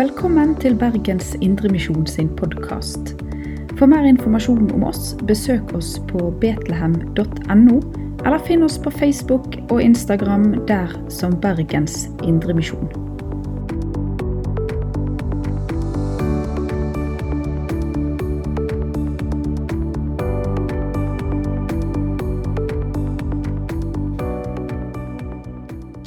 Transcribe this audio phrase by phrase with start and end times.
[0.00, 3.10] Velkommen til Bergens Indremisjon sin podkast.
[3.76, 7.76] For mer informasjon om oss, besøk oss på betlehem.no,
[8.24, 12.88] eller finn oss på Facebook og Instagram der som Bergens Indremisjon.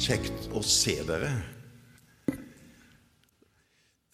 [0.02, 1.36] Kjekt å se dere.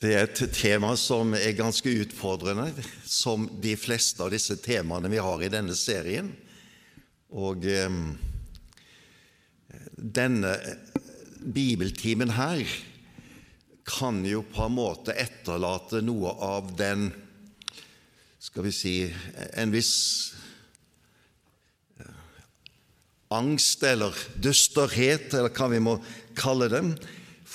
[0.01, 2.71] Det er et tema som er ganske utfordrende,
[3.05, 6.31] som de fleste av disse temaene vi har i denne serien.
[7.37, 7.99] Og eh,
[10.01, 10.55] denne
[11.41, 12.65] bibeltimen her
[13.85, 17.11] kan jo på en måte etterlate noe av den
[18.41, 18.97] Skal vi si
[19.53, 19.95] en viss
[23.29, 25.99] angst eller dysterhet, eller hva vi må
[26.41, 26.81] kalle det,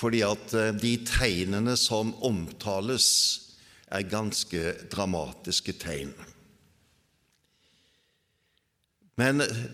[0.05, 3.07] fordi at eh, de tegnene som omtales,
[3.95, 6.13] er ganske dramatiske tegn.
[9.17, 9.65] Men eh,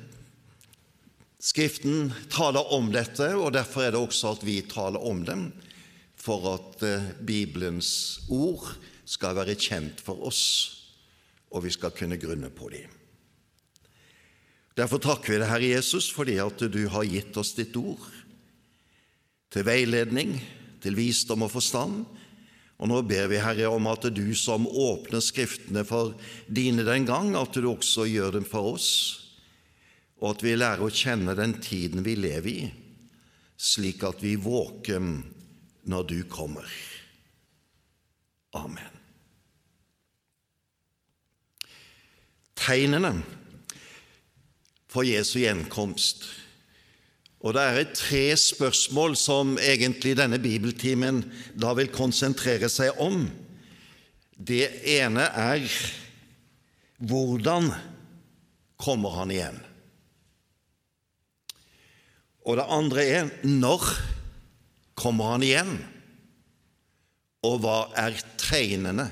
[1.41, 5.47] Skriften taler om dette, og derfor er det også at vi taler om dem,
[6.13, 8.67] for at eh, Bibelens ord
[9.09, 10.43] skal være kjent for oss,
[11.49, 12.93] og vi skal kunne grunne på dem.
[14.77, 18.05] Derfor takker vi deg, Herre Jesus, fordi at du har gitt oss ditt ord
[19.51, 20.35] til veiledning,
[20.81, 22.03] til visdom og forstand.
[22.81, 26.15] Og nå ber vi, Herre, om at du som åpner Skriftene for
[26.47, 28.91] dine den gang, at du også gjør dem for oss,
[30.21, 32.71] og at vi lærer å kjenne den tiden vi lever i,
[33.61, 35.01] slik at vi våker
[35.91, 36.65] når du kommer.
[38.57, 38.97] Amen.
[42.57, 43.15] Tegnene
[44.91, 46.27] for Jesu gjenkomst.
[47.41, 51.23] Og Det er tre spørsmål som egentlig denne bibeltimen
[51.57, 53.25] da vil konsentrere seg om.
[54.37, 55.65] Det ene er
[57.01, 57.71] hvordan
[58.77, 59.57] kommer han igjen?
[62.45, 63.89] Og det andre er når
[64.97, 65.75] kommer han igjen?
[67.45, 69.07] Og hva er tegnene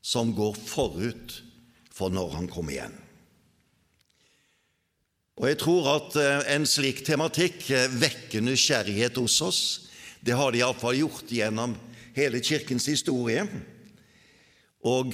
[0.00, 1.42] som går forut
[1.92, 2.96] for når han kommer igjen?
[5.36, 9.62] Og Jeg tror at eh, en slik tematikk eh, vekker nysgjerrighet hos oss.
[10.24, 11.74] Det har de iallfall gjort gjennom
[12.16, 13.42] hele Kirkens historie.
[14.80, 15.12] Og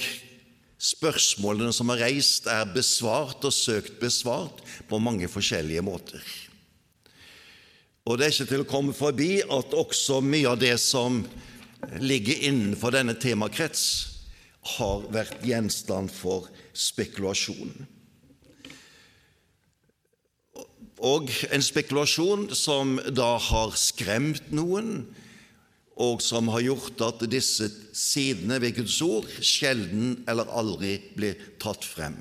[0.78, 6.22] spørsmålene som er reist, er besvart og søkt besvart på mange forskjellige måter.
[8.06, 11.18] Og det er ikke til å komme forbi at også mye av det som
[11.98, 13.84] ligger innenfor denne temakrets,
[14.78, 16.46] har vært gjenstand for
[16.78, 17.74] spekulasjon.
[21.02, 25.02] Og en spekulasjon som da har skremt noen,
[26.02, 31.84] og som har gjort at disse sidene ved Guds ord sjelden eller aldri blir tatt
[31.84, 32.16] frem.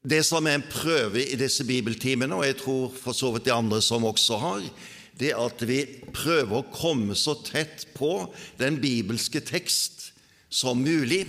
[0.00, 3.52] Det som er en prøve i disse bibeltimene, og jeg tror for så vidt de
[3.52, 4.64] andre som også har,
[5.20, 5.82] det er at vi
[6.16, 10.14] prøver å komme så tett på den bibelske tekst
[10.48, 11.26] som mulig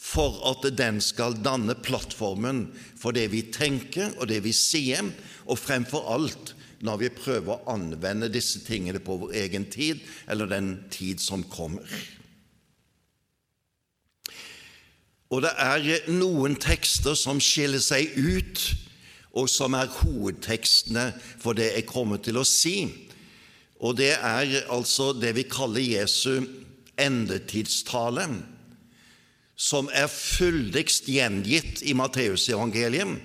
[0.00, 2.64] for at den skal danne plattformen
[2.98, 5.12] for det vi tenker og det vi sier,
[5.44, 10.00] og fremfor alt når vi prøver å anvende disse tingene på vår egen tid,
[10.30, 11.84] eller den tid som kommer.
[15.30, 18.62] Og det er noen tekster som skiller seg ut,
[19.36, 22.88] og som er hovedtekstene for det jeg kommer til å si.
[23.78, 26.40] Og det er altså det vi kaller Jesu
[27.00, 28.26] endetidstale
[29.60, 33.18] som er fyldigst gjengitt i Matteusevangeliet,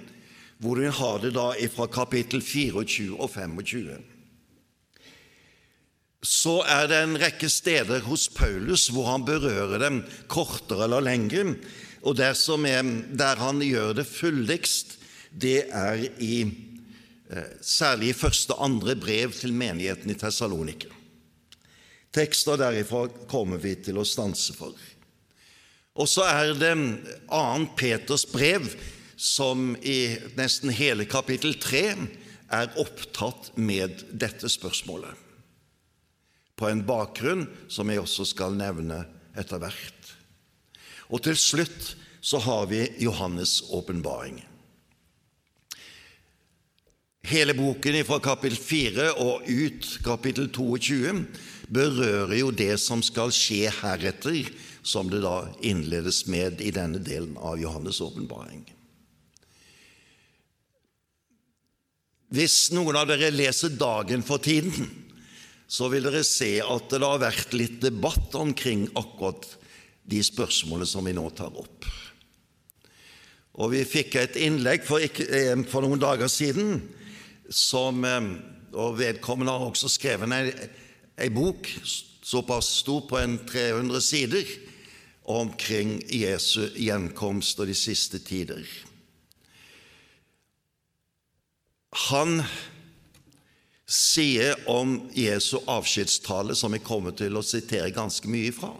[0.59, 3.95] hvor hun har det da fra kapittel 24 og 25.
[6.25, 10.01] Så er det en rekke steder hos Paulus hvor han berører dem
[10.31, 11.55] kortere eller lengre,
[12.05, 14.97] og der, er, der han gjør det fyldigst,
[15.31, 20.91] det er i eh, særlig i første og andre brev til menigheten i Tessalonika.
[22.15, 24.75] Tekster derifra kommer vi til å stanse for.
[25.95, 26.73] Og så er det
[27.31, 27.67] 2.
[27.79, 28.67] Peters brev,
[29.15, 31.83] som i nesten hele kapittel 3
[32.55, 35.13] er opptatt med dette spørsmålet,
[36.59, 39.05] på en bakgrunn som jeg også skal nevne
[39.39, 40.11] etter hvert.
[41.07, 41.95] Og til slutt
[42.25, 44.41] så har vi Johannes' åpenbaring.
[47.25, 51.13] Hele boken fra kapittel 4 og ut kapittel 22
[51.73, 54.51] berører jo det som skal skje heretter,
[54.85, 58.61] som det da innledes med i denne delen av Johannes' åpenbaring.
[62.35, 64.85] Hvis noen av dere leser Dagen for tiden,
[65.65, 69.47] så vil dere se at det har vært litt debatt omkring akkurat
[70.05, 71.89] de spørsmålene som vi nå tar opp.
[73.55, 76.83] Og Vi fikk et innlegg for, ikke, eh, for noen dager siden,
[77.49, 78.37] som, eh,
[78.73, 80.69] og vedkommende har også skrevet ei,
[81.17, 81.71] ei bok
[82.21, 84.45] såpass stor på en 300 sider
[85.25, 88.65] omkring Jesu gjenkomst og de siste tider.
[92.09, 92.41] Han
[93.85, 98.73] sier om Jesu avskjedstale, som jeg kommer til å sitere ganske mye fra,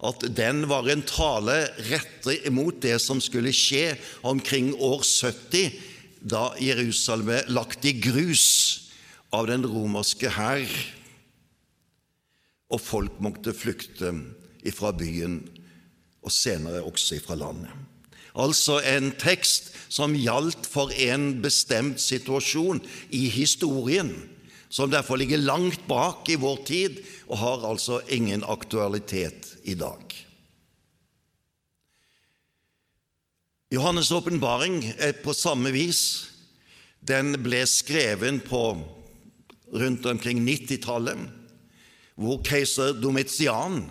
[0.00, 1.56] at den var en tale
[1.90, 3.94] rettet imot det som skulle skje
[4.26, 5.76] omkring år 70,
[6.20, 8.46] da Jerusalem ble lagt i grus
[9.32, 10.68] av den romerske hær,
[12.70, 14.12] og folk måtte flykte
[14.66, 15.40] ifra byen
[16.20, 17.70] og senere også ifra landet.
[18.38, 24.12] Altså en tekst som gjaldt for en bestemt situasjon i historien,
[24.70, 30.14] som derfor ligger langt bak i vår tid og har altså ingen aktualitet i dag.
[33.70, 36.30] Johannes' åpenbaring er på samme vis.
[37.06, 38.62] Den ble skrevet på
[39.70, 41.20] rundt omkring 90-tallet,
[42.18, 43.84] hvor keiser Domitian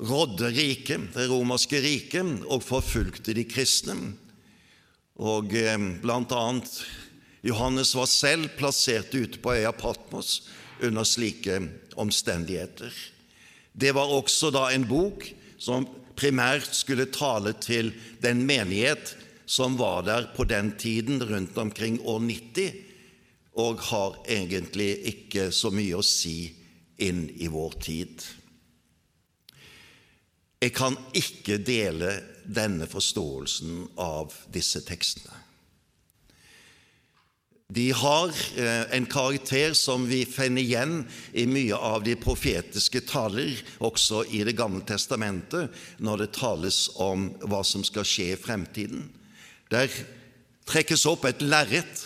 [0.00, 4.14] rådde riket, det romerske riket, og forfulgte de kristne.
[5.14, 6.70] Og eh, blant annet
[7.44, 10.48] Johannes var selv plassert ute på øya Patmos
[10.82, 11.60] under slike
[12.00, 12.90] omstendigheter.
[13.72, 15.26] Det var også da en bok
[15.58, 15.86] som
[16.16, 17.92] primært skulle tale til
[18.22, 19.14] den menighet
[19.46, 22.72] som var der på den tiden, rundt omkring år 90,
[23.60, 26.48] og har egentlig ikke så mye å si
[27.04, 28.24] inn i vår tid.
[30.64, 32.14] Jeg kan ikke dele
[32.44, 35.44] denne forståelsen av disse tekstene.
[37.74, 38.30] De har
[38.60, 40.98] eh, en karakter som vi finner igjen
[41.32, 47.30] i mye av de profetiske taler, også i Det gamle testamentet, når det tales om
[47.44, 49.08] hva som skal skje i fremtiden.
[49.72, 49.88] Der
[50.68, 52.04] trekkes opp et lerret,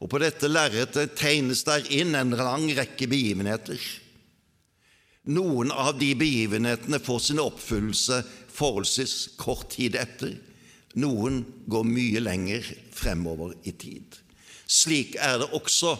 [0.00, 3.80] og på dette lerretet tegnes der inn en lang rekke begivenheter.
[5.26, 8.20] Noen av de begivenhetene får sin oppfyllelse
[8.54, 10.36] forholdsvis kort tid etter.
[10.96, 14.20] Noen går mye lenger fremover i tid.
[14.66, 15.96] Slik er det også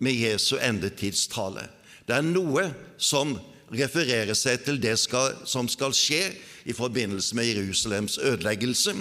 [0.00, 1.68] med Jesu endetidstale.
[2.08, 3.36] Det er noe som
[3.70, 6.24] refererer seg til det skal, som skal skje
[6.66, 8.96] i forbindelse med Jerusalems ødeleggelse,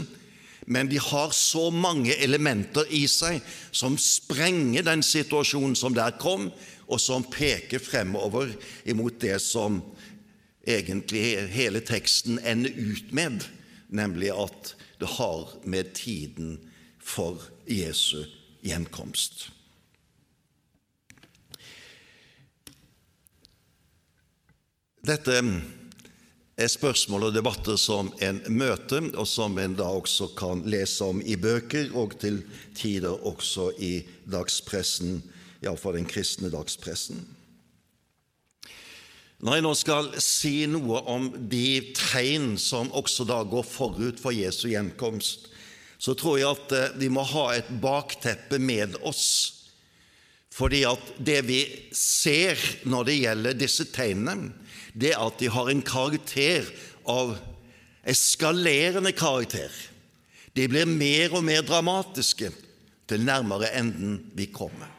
[0.69, 3.39] men de har så mange elementer i seg
[3.71, 6.51] som sprenger den situasjonen som der kom,
[6.89, 8.51] og som peker fremover
[8.89, 9.80] imot det som
[10.68, 13.45] egentlig hele teksten ender ut med,
[13.88, 16.57] nemlig at det har med tiden
[17.00, 18.25] for Jesu
[18.65, 19.47] gjenkomst.
[25.00, 25.39] Dette
[26.59, 31.21] er spørsmål og debatter som en møter, og som en da også kan lese om
[31.24, 32.42] i bøker, og til
[32.77, 33.94] tider også i
[34.30, 35.21] dagspressen,
[35.63, 37.21] iallfall den kristne dagspressen.
[39.39, 44.35] Når jeg nå skal si noe om de tegn som også da går forut for
[44.35, 45.47] Jesu gjenkomst,
[45.99, 49.28] så tror jeg at eh, vi må ha et bakteppe med oss.
[50.51, 51.61] Fordi at det vi
[51.95, 54.51] ser når det gjelder disse tegnene,
[54.92, 56.68] det er at de har en karakter
[57.07, 57.37] av
[58.04, 59.71] eskalerende karakter.
[60.56, 62.51] De blir mer og mer dramatiske
[63.07, 64.98] til nærmere enden vi kommer.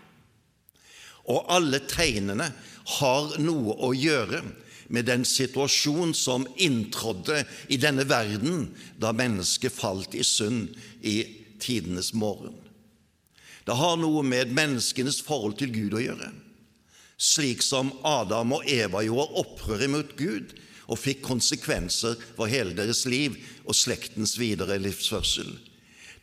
[1.31, 2.51] Og alle tegnene
[2.99, 4.43] har noe å gjøre
[4.91, 8.67] med den situasjon som inntrådde i denne verden
[8.99, 10.75] da mennesket falt i synd
[11.07, 11.23] i
[11.63, 12.57] tidenes morgen.
[13.65, 16.33] Det har noe med menneskenes forhold til Gud å gjøre.
[17.21, 20.57] Slik som Adam og Eva gjorde opprør mot Gud
[20.91, 25.53] og fikk konsekvenser for hele deres liv og slektens videre livsførsel.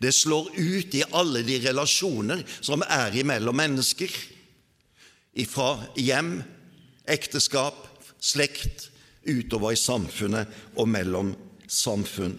[0.01, 4.11] Det slår ut i alle de relasjoner som er imellom mennesker,
[5.37, 6.41] ifra hjem,
[7.07, 7.85] ekteskap,
[8.19, 8.89] slekt,
[9.27, 11.33] utover i samfunnet og mellom
[11.67, 12.37] samfunn.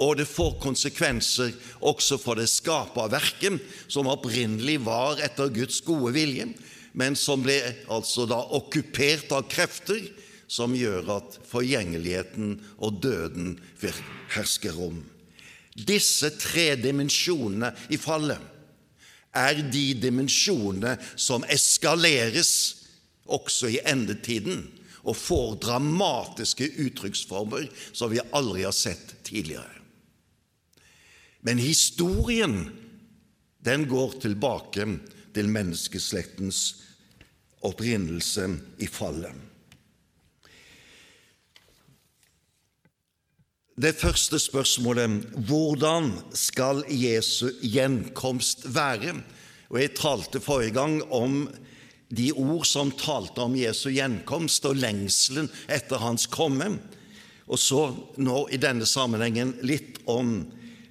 [0.00, 1.52] Og det får konsekvenser
[1.84, 6.48] også for det skaperverket, som opprinnelig var etter Guds gode vilje,
[6.96, 7.58] men som ble
[7.92, 10.00] altså da okkupert av krefter
[10.50, 13.58] som gjør at forgjengeligheten og døden
[14.34, 14.98] hersker om.
[15.76, 18.40] Disse tre dimensjonene i fallet
[19.36, 22.52] er de dimensjonene som eskaleres
[23.30, 24.64] også i endetiden
[25.00, 29.78] og får dramatiske uttrykksformer som vi aldri har sett tidligere.
[31.40, 32.66] Men historien
[33.64, 34.86] den går tilbake
[35.34, 36.60] til menneskeslektens
[37.64, 38.48] opprinnelse
[38.80, 39.49] i fallet.
[43.80, 49.14] Det første spørsmålet hvordan skal Jesu gjenkomst være?
[49.70, 51.46] Og Jeg talte forrige gang om
[52.12, 56.74] de ord som talte om Jesu gjenkomst og lengselen etter hans komme.
[57.48, 57.86] Og så
[58.20, 60.42] nå i denne sammenhengen litt om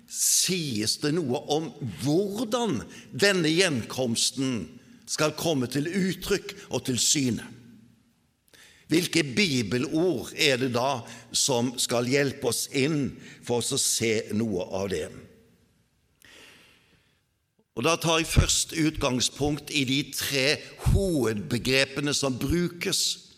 [0.09, 1.69] Sies det noe om
[2.01, 2.79] hvordan
[3.13, 4.63] denne gjenkomsten
[5.05, 7.45] skal komme til uttrykk og til syne?
[8.89, 11.03] Hvilke bibelord er det da
[11.35, 13.11] som skal hjelpe oss inn
[13.45, 15.07] for oss å se noe av det?
[17.79, 20.57] Og Da tar jeg først utgangspunkt i de tre
[20.89, 23.29] hovedbegrepene som brukes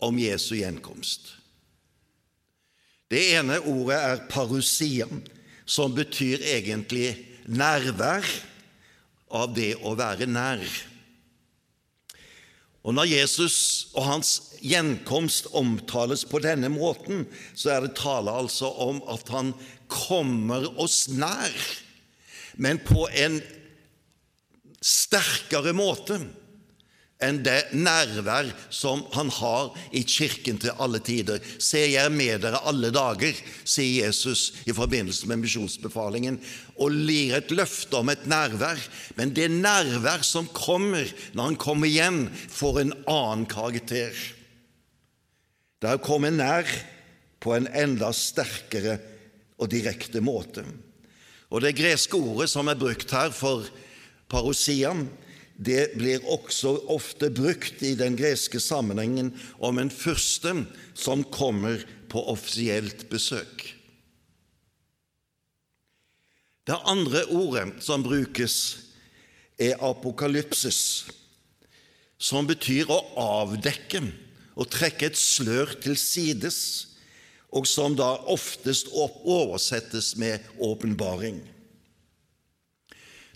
[0.00, 1.34] om Jesu gjenkomst.
[3.12, 5.04] Det ene ordet er parusia,
[5.66, 7.12] som betyr egentlig
[7.44, 8.24] nærvær
[9.28, 10.64] av det å være nær.
[12.84, 18.70] Og Når Jesus og hans gjenkomst omtales på denne måten, så er det tale altså
[18.86, 19.52] om at han
[19.92, 21.52] kommer oss nær,
[22.56, 23.40] men på en
[24.84, 26.18] sterkere måte
[27.22, 31.40] enn det nærvær som han har i Kirken til alle tider.
[31.62, 36.40] Se, jeg er med dere alle dager, sier Jesus i forbindelse med misjonsbefalingen,
[36.76, 38.80] og lir et løfte om et nærvær.
[39.16, 44.12] Men det nærvær som kommer når han kommer igjen, får en annen karakter.
[45.84, 46.64] Det har kommet nær
[47.44, 48.94] på en enda sterkere
[49.60, 50.64] og direkte måte.
[51.52, 53.68] Og Det greske ordet som er brukt her for
[54.32, 55.10] Parosian,
[55.60, 60.56] det blir også ofte brukt i den greske sammenhengen om en fyrste
[60.96, 63.68] som kommer på offisielt besøk.
[66.64, 68.80] Det andre ordet som brukes,
[69.60, 71.04] er apokalypsis,
[72.16, 74.00] som betyr å avdekke
[74.54, 76.58] og trekke et slør til sides,
[77.54, 81.42] og som da oftest oversettes med åpenbaring.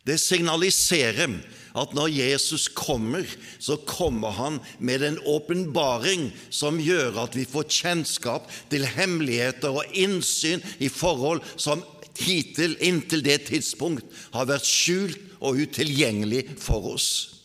[0.09, 1.37] Det signaliserer
[1.79, 3.27] at når Jesus kommer,
[3.61, 9.93] så kommer han med en åpenbaring som gjør at vi får kjennskap til hemmeligheter og
[9.93, 11.85] innsyn i forhold som
[12.19, 17.38] hittil, inntil det tidspunkt, har vært skjult og utilgjengelig for oss.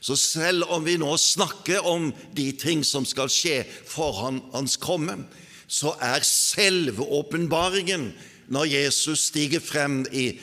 [0.00, 5.18] Så selv om vi nå snakker om de ting som skal skje foran hans komme,
[5.66, 8.12] så er selve åpenbaringen
[8.52, 10.38] når Jesus stiger frem i,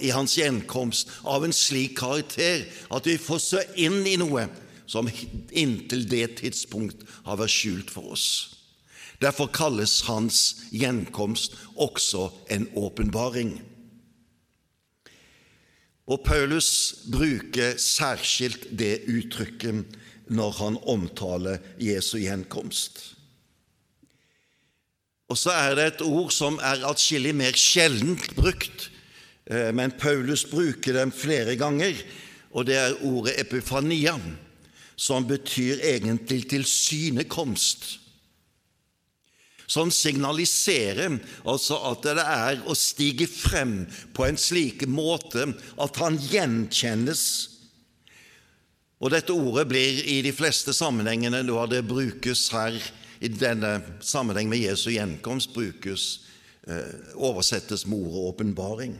[0.00, 2.62] i hans gjenkomst, av en slik karakter
[2.94, 4.46] at vi får se inn i noe
[4.88, 5.10] som
[5.50, 8.28] inntil det tidspunkt har vært skjult for oss.
[9.18, 13.58] Derfor kalles hans gjenkomst også en åpenbaring.
[16.08, 19.84] Og Paulus bruker særskilt det uttrykket
[20.32, 23.00] når han omtaler Jesu gjenkomst.
[25.28, 28.88] Og så er det et ord som er atskillig mer sjeldent brukt,
[29.50, 32.00] eh, men Paulus bruker dem flere ganger,
[32.56, 34.16] og det er ordet epifania,
[34.96, 37.98] som betyr egentlig tilsynekomst.
[39.68, 43.82] Som signaliserer altså at det er å stige frem
[44.16, 47.24] på en slik måte at han gjenkjennes.
[48.98, 52.78] Og Dette ordet blir i de fleste sammenhengene når det brukes her
[53.20, 56.08] i denne sammenheng med Jesu gjenkomst brukes,
[56.66, 58.96] eh, oversettes med ordet åpenbaring.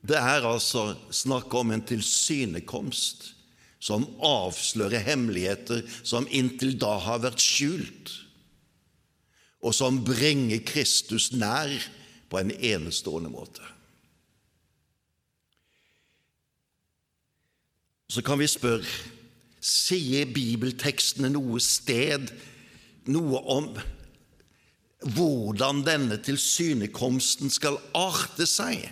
[0.00, 3.34] Det er altså snakk om en tilsynekomst
[3.80, 8.12] som avslører hemmeligheter som inntil da har vært skjult,
[9.60, 11.72] og som bringer Kristus nær
[12.30, 13.64] på en enestående måte.
[18.10, 18.86] Så kan vi spørre
[19.60, 22.30] Sier bibeltekstene noe sted
[23.12, 23.66] noe om
[25.04, 28.86] hvordan denne tilsynekomsten skal arte seg?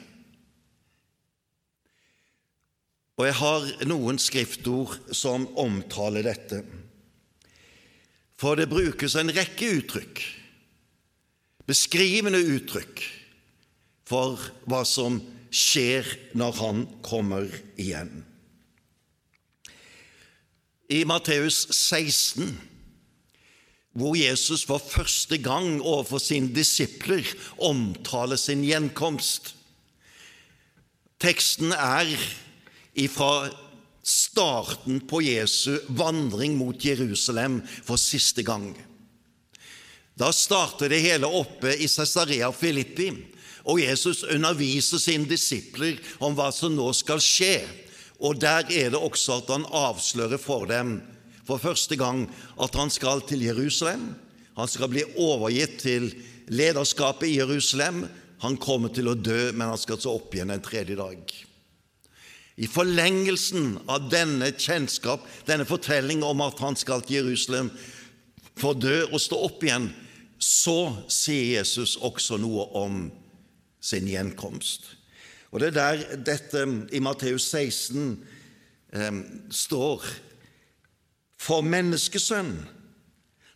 [3.19, 6.61] Og jeg har noen skriftord som omtaler dette.
[8.39, 10.21] For det brukes en rekke uttrykk,
[11.69, 13.03] beskrivende uttrykk,
[14.09, 15.21] for hva som
[15.53, 16.07] skjer
[16.39, 18.25] når Han kommer igjen.
[20.89, 22.55] I Matteus 16,
[23.99, 27.27] hvor Jesus for første gang overfor sine disipler
[27.61, 29.53] omtaler sin gjenkomst.
[31.21, 32.09] Teksten er
[32.97, 33.51] ifra
[34.09, 38.71] starten på Jesu vandring mot Jerusalem for siste gang.
[40.19, 43.13] Da starter det hele oppe i Cesarea Filippi,
[43.69, 47.67] Og Jesus underviser sine disipler om hva som nå skal skje.
[48.25, 51.03] Og der er det også at han avslører for dem
[51.45, 52.25] for første gang
[52.61, 54.15] at han skal til Jerusalem.
[54.57, 56.09] Han skal bli overgitt til
[56.49, 58.07] lederskapet i Jerusalem.
[58.41, 61.21] Han kommer til å dø, men han skal stå opp igjen en tredje dag.
[62.59, 67.71] I forlengelsen av denne kjennskap, denne fortelling om at han skal til Jerusalem
[68.59, 69.93] for å dø og stå opp igjen,
[70.39, 73.03] så sier Jesus også noe om
[73.81, 74.95] sin gjenkomst.
[75.51, 78.19] Og Det er der dette i Matteus 16
[78.93, 80.05] eh, står
[81.39, 82.57] For menneskesønn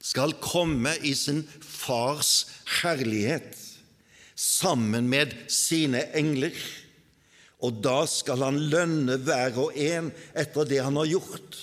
[0.03, 2.47] skal komme i sin fars
[2.83, 3.59] herlighet
[4.35, 6.57] sammen med sine engler,
[7.63, 11.59] og da skal han lønne hver og en etter det han har gjort.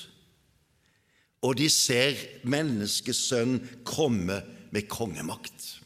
[1.44, 5.80] Og de ser menneskesønn komme med kongemakt.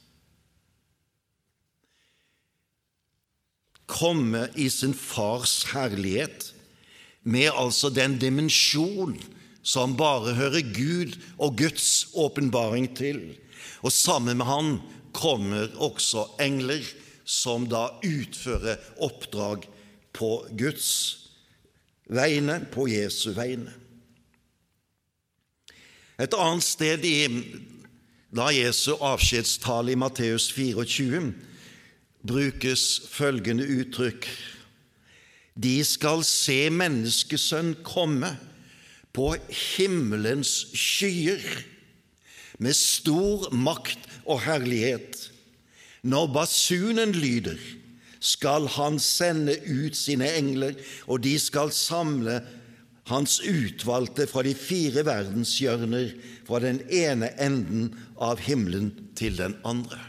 [3.90, 6.52] Komme i sin fars herlighet,
[7.24, 9.16] med altså den dimensjon
[9.64, 13.22] som bare hører Gud og Guds åpenbaring til.
[13.84, 14.74] Og sammen med han
[15.16, 16.84] kommer også engler
[17.24, 19.70] som da utfører oppdrag
[20.14, 20.90] på Guds
[22.12, 23.72] vegne, på Jesu vegne.
[26.20, 27.18] Et annet sted i
[28.34, 31.34] da Jesu avskjedstale i Matteus 24
[32.26, 34.26] brukes følgende uttrykk
[35.54, 38.32] De skal se menneskesønn komme
[39.14, 39.36] på
[39.76, 41.44] himmelens skyer
[42.58, 45.30] med stor makt og herlighet.
[46.02, 47.60] Når basunen lyder,
[48.18, 50.74] skal han sende ut sine engler,
[51.06, 52.40] og de skal samle
[53.10, 56.14] hans utvalgte fra de fire verdenshjørner,
[56.48, 60.00] fra den ene enden av himmelen til den andre.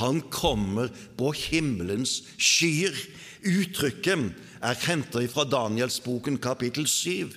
[0.00, 0.88] Han kommer
[1.20, 2.96] på himmelens skyer.
[3.44, 4.32] Uttrykket
[4.64, 7.28] er hentet fra Danielsboken kapittel 7,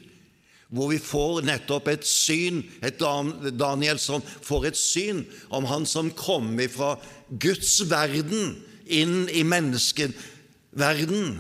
[0.74, 6.12] hvor vi får nettopp et syn, et Daniel som får et syn om han som
[6.16, 6.96] kommer fra
[7.30, 8.56] Guds verden
[8.88, 11.40] inn i menneskeverden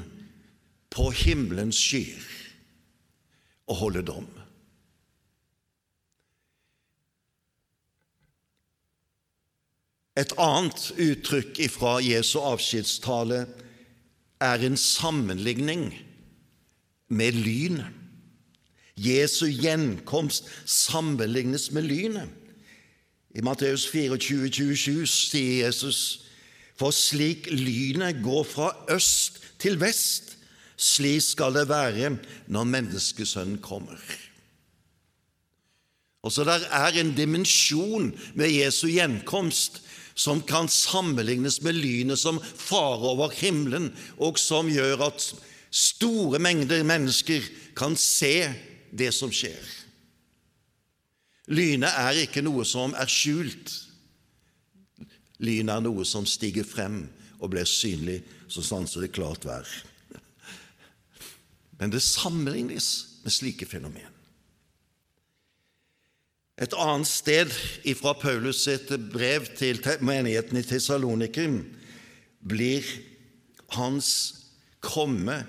[0.94, 2.33] på himmelens skyer
[3.68, 4.28] og holde dom.
[10.20, 13.48] Et annet uttrykk fra Jesu avskjedstale
[14.44, 15.88] er en sammenligning
[17.10, 17.90] med lynet.
[18.94, 22.30] Jesu gjenkomst sammenlignes med lynet.
[23.34, 26.28] I Matteus 24, 27 sier Jesus,
[26.78, 30.33] for slik lynet går fra øst til vest,
[30.78, 32.16] slik skal det være
[32.48, 34.00] når Menneskesønnen kommer.
[36.24, 39.82] Og så der er en dimensjon med Jesu gjenkomst
[40.16, 45.26] som kan sammenlignes med lynet som farer over himmelen, og som gjør at
[45.74, 47.44] store mengder mennesker
[47.76, 48.54] kan se
[48.94, 49.64] det som skjer.
[51.52, 53.74] Lynet er ikke noe som er skjult.
[55.44, 57.04] Lynet er noe som stiger frem
[57.42, 59.68] og blir synlig så sanser det klart vær.
[61.80, 62.90] Men det sammenlignes
[63.24, 64.10] med slike fenomen.
[66.62, 67.50] Et annet sted
[67.98, 71.64] fra Paulus sitt brev til menigheten i Tessalonikum
[72.46, 72.86] blir
[73.74, 74.10] hans
[74.84, 75.42] komme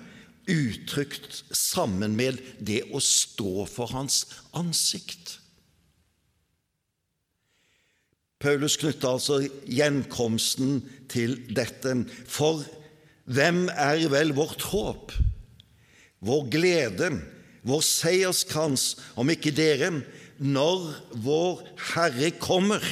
[0.49, 4.23] uttrykt sammen med det å stå for hans
[4.57, 5.37] ansikt.
[8.41, 11.95] Paulus knytter altså gjenkomsten til dette.
[12.29, 12.65] For
[13.25, 15.13] hvem er vel vårt håp,
[16.25, 17.11] vår glede,
[17.65, 19.91] vår seierskrans, om ikke dere,
[20.41, 20.89] når
[21.23, 21.61] vår
[21.93, 22.83] Herre kommer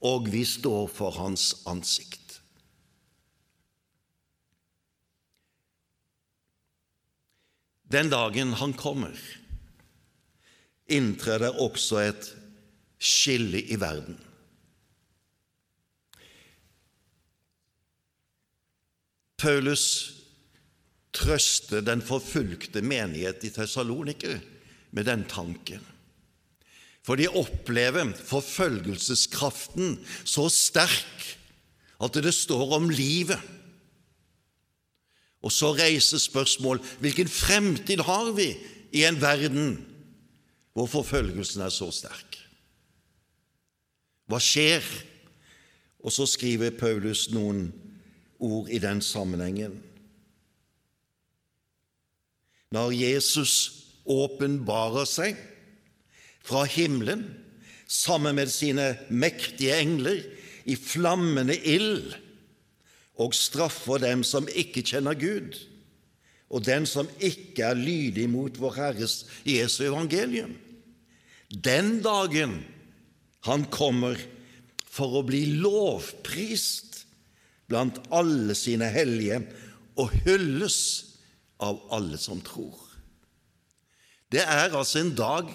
[0.00, 2.40] og vi står for Hans ansikt.
[7.90, 9.16] Den dagen Han kommer,
[10.86, 12.28] inntrer også et
[12.98, 14.18] skille i verden.
[19.40, 20.19] Paulus
[21.16, 24.38] trøster den forfulgte menighet i Tessaloniker
[24.94, 25.82] med den tanken
[27.10, 29.96] for de opplever forfølgelseskraften
[30.28, 31.24] så sterk
[32.00, 33.40] at det står om livet.
[35.40, 38.52] Og så reiser spørsmål hvilken fremtid har vi
[38.92, 39.78] i en verden
[40.76, 42.36] hvor forfølgelsen er så sterk?
[44.30, 44.84] Hva skjer?
[46.04, 47.72] Og så skriver Paulus noen
[48.38, 49.80] ord i den sammenhengen.
[52.70, 53.54] Når Jesus
[54.06, 55.38] åpenbarer seg
[56.46, 57.24] fra himmelen
[57.90, 60.22] sammen med sine mektige engler
[60.70, 62.14] i flammende ild
[63.20, 65.58] og straffer dem som ikke kjenner Gud,
[66.50, 70.54] og den som ikke er lydig mot vår Herres Jesu evangelium.
[71.50, 72.60] Den dagen
[73.46, 74.18] han kommer
[74.90, 77.04] for å bli lovprist
[77.70, 79.42] blant alle sine hellige
[80.00, 80.80] og hylles
[81.60, 82.76] av alle som tror.
[84.30, 85.50] Det er altså en dag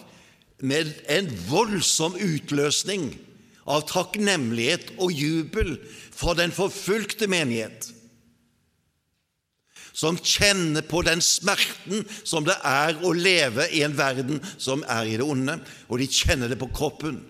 [0.60, 3.10] med en voldsom utløsning
[3.66, 5.76] av takknemlighet og jubel
[6.14, 7.92] for den forfulgte menighet,
[9.96, 15.08] som kjenner på den smerten som det er å leve i en verden som er
[15.08, 15.56] i det onde,
[15.88, 17.22] og de kjenner det på kroppen.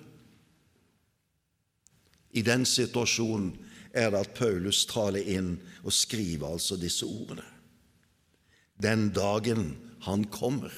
[2.35, 3.53] I den situasjonen
[3.95, 5.53] er det at Paulus taler inn
[5.85, 7.45] og skriver altså disse ordene.
[8.81, 10.71] Den dagen han kommer.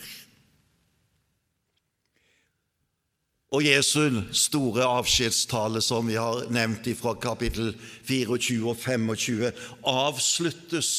[3.56, 7.72] Og Jesu store avskjedstale, som vi har nevnt fra kapittel
[8.04, 9.52] 24 og 25,
[9.88, 10.90] avsluttes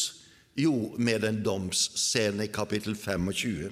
[0.59, 3.69] jo med en domsscene i kapittel 25.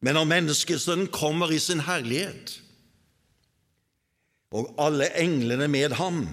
[0.00, 2.56] Men når menneskesønnen kommer i sin herlighet,
[4.50, 6.24] og alle englene med ham.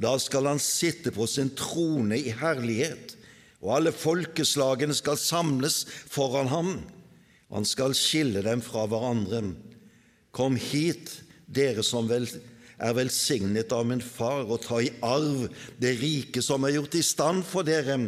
[0.00, 3.16] Da skal han sitte på sin trone i herlighet,
[3.62, 6.72] og alle folkeslagene skal samles foran ham.
[7.52, 9.52] Han skal skille dem fra hverandre.
[10.34, 11.12] Kom hit,
[11.46, 12.26] dere som vel
[12.82, 15.46] er velsignet av min far, og ta i arv
[15.78, 17.98] det rike som er gjort i stand for dere,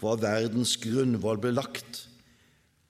[0.00, 2.04] for verdens grunnvoll ble lagt.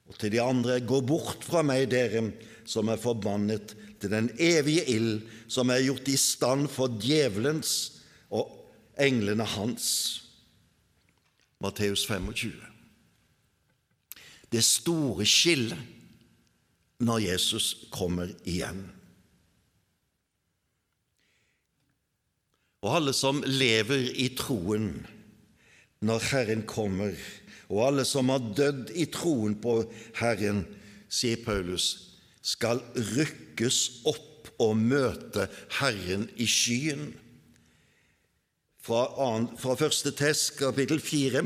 [0.05, 2.29] Og til de andre, gå bort fra meg, dere
[2.69, 7.94] som er forbannet til den evige ild som er gjort i stand for djevelens
[9.01, 9.87] englene hans.
[11.61, 12.53] Matteus 25.
[14.51, 15.79] Det store skillet
[17.03, 18.85] når Jesus kommer igjen.
[22.85, 24.91] Og alle som lever i troen
[26.05, 27.15] når Herren kommer,
[27.71, 29.79] og alle som har dødd i troen på
[30.19, 30.61] Herren,
[31.09, 31.87] sier Paulus,
[32.45, 35.47] skal rykkes opp og møte
[35.79, 37.09] Herren i skyen.
[38.85, 41.41] Fra, første test, kapittel fire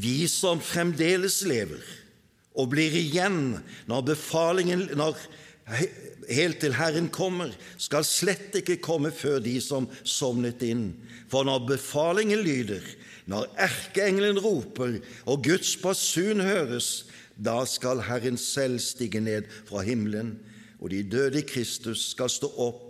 [0.00, 1.82] Vi som fremdeles lever
[2.56, 3.58] og blir igjen
[3.90, 5.18] når befalingen når
[6.30, 10.92] helt til Herren kommer, skal slett ikke komme før de som sovnet inn.
[11.30, 12.84] For når befalingen lyder,
[13.30, 17.04] når erkeengelen roper og Guds basun høres,
[17.36, 20.38] da skal Herren selv stige ned fra himmelen,
[20.80, 22.89] og de døde i Kristus skal stå opp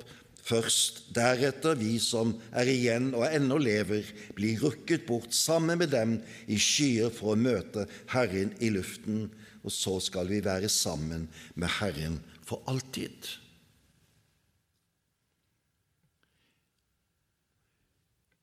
[0.50, 1.04] først.
[1.14, 6.18] Deretter vi som er igjen og ennå lever, blir rukket bort sammen med dem
[6.50, 9.28] i skyer for å møte Herren i luften,
[9.62, 13.28] og så skal vi være sammen med Herren for alltid.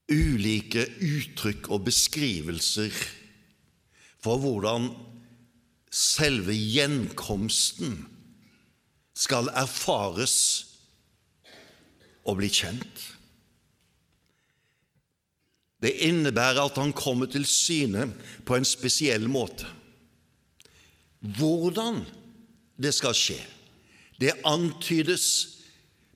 [0.07, 2.93] Ulike uttrykk og beskrivelser
[4.23, 4.93] for hvordan
[5.91, 8.05] selve gjenkomsten
[9.17, 10.66] skal erfares
[12.27, 13.03] og bli kjent.
[15.81, 18.09] Det innebærer at han kommer til syne
[18.45, 19.67] på en spesiell måte.
[21.37, 22.01] Hvordan
[22.77, 23.39] det skal skje,
[24.21, 25.27] det antydes,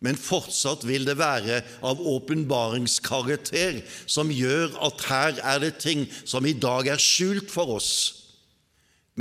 [0.01, 6.45] men fortsatt vil det være av åpenbaringskarakter som gjør at her er det ting som
[6.49, 7.91] i dag er skjult for oss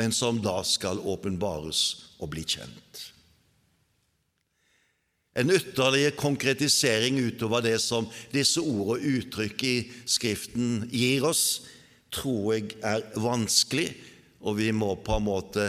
[0.00, 1.81] men som da skal åpenbares
[2.20, 3.11] og bli kjent.
[5.38, 9.77] En ytterligere konkretisering utover det som disse ord og uttrykk i
[10.11, 11.62] Skriften gir oss,
[12.11, 13.93] tror jeg er vanskelig,
[14.43, 15.69] og vi må på en måte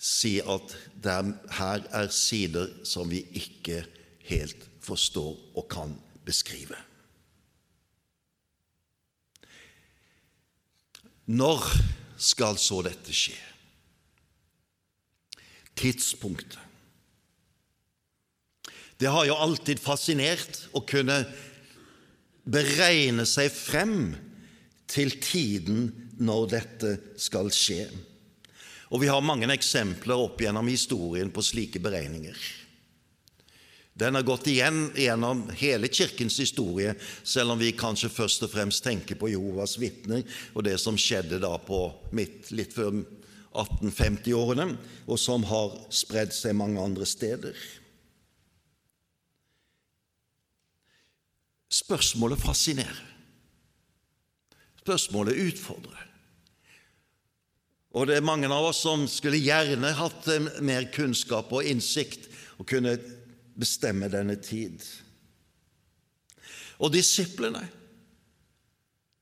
[0.00, 0.72] si at
[1.04, 3.82] der, her er sider som vi ikke
[4.30, 5.92] helt forstår og kan
[6.24, 6.78] beskrive.
[11.26, 11.64] Når
[12.22, 13.36] skal så dette skje?
[15.76, 16.65] Tidspunktet.
[18.96, 21.20] Det har jo alltid fascinert å kunne
[22.46, 24.14] beregne seg frem
[24.88, 27.84] til tiden når dette skal skje.
[28.94, 32.38] Og vi har mange eksempler opp gjennom historien på slike beregninger.
[33.96, 36.92] Den har gått igjen gjennom hele Kirkens historie,
[37.24, 40.20] selv om vi kanskje først og fremst tenker på Jehovas vitner
[40.52, 41.80] og det som skjedde da på
[42.16, 43.00] midt, litt før
[43.56, 44.68] 1850-årene,
[45.08, 47.56] og som har spredd seg mange andre steder.
[51.72, 53.02] Spørsmålet fascinerer.
[54.80, 56.02] Spørsmålet utfordrer.
[57.96, 60.28] Og det er mange av oss som skulle gjerne hatt
[60.62, 62.28] mer kunnskap og innsikt
[62.60, 62.92] og kunne
[63.56, 64.84] bestemme denne tid.
[66.76, 67.64] Og disiplene,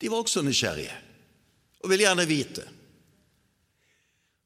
[0.03, 0.97] de var også nysgjerrige
[1.85, 2.65] og ville gjerne vite.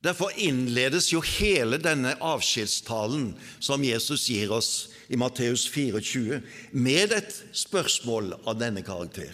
[0.04, 6.42] Derfor innledes jo hele denne avskjedstalen som Jesus gir oss i Matteus 24,
[6.72, 9.32] med et spørsmål av denne karakter.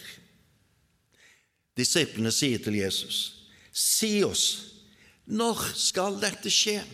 [1.75, 3.35] Disiplene sier til Jesus,
[3.73, 4.71] 'Si oss,
[5.27, 6.85] når skal dette skje?'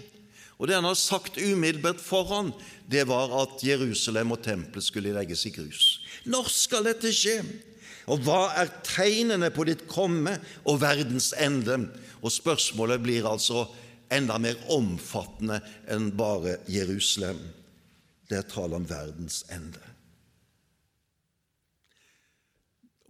[0.61, 2.53] Og det han har sagt umiddelbart foran,
[2.91, 6.01] det var at Jerusalem og tempelet skulle legges i grus.
[6.25, 7.39] Når skal dette skje?
[8.13, 10.35] Og hva er tegnene på ditt komme
[10.69, 11.79] og verdens ende?
[12.21, 13.65] Og spørsmålet blir altså
[14.13, 17.41] enda mer omfattende enn bare Jerusalem.
[18.31, 19.83] Det er tale om verdens ende.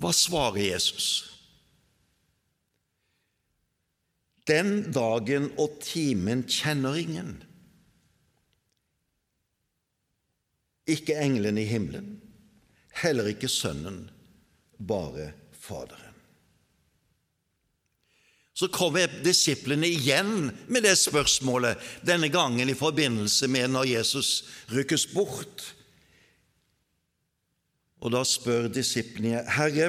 [0.00, 1.10] Hva svarer Jesus?
[4.48, 7.34] Den dagen og timen kjenner ingen.
[10.90, 12.16] Ikke englene i himmelen,
[13.02, 14.06] heller ikke Sønnen,
[14.80, 16.09] bare Faderen.
[18.60, 24.32] Så kommer disiplene igjen med det spørsmålet, denne gangen i forbindelse med når Jesus
[24.68, 25.62] rykkes bort.
[28.04, 29.88] Og da spør disiplene, Herre,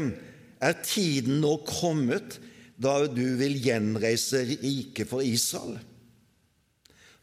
[0.64, 2.38] er tiden nå kommet
[2.80, 5.76] da du vil gjenreise riket for Israel?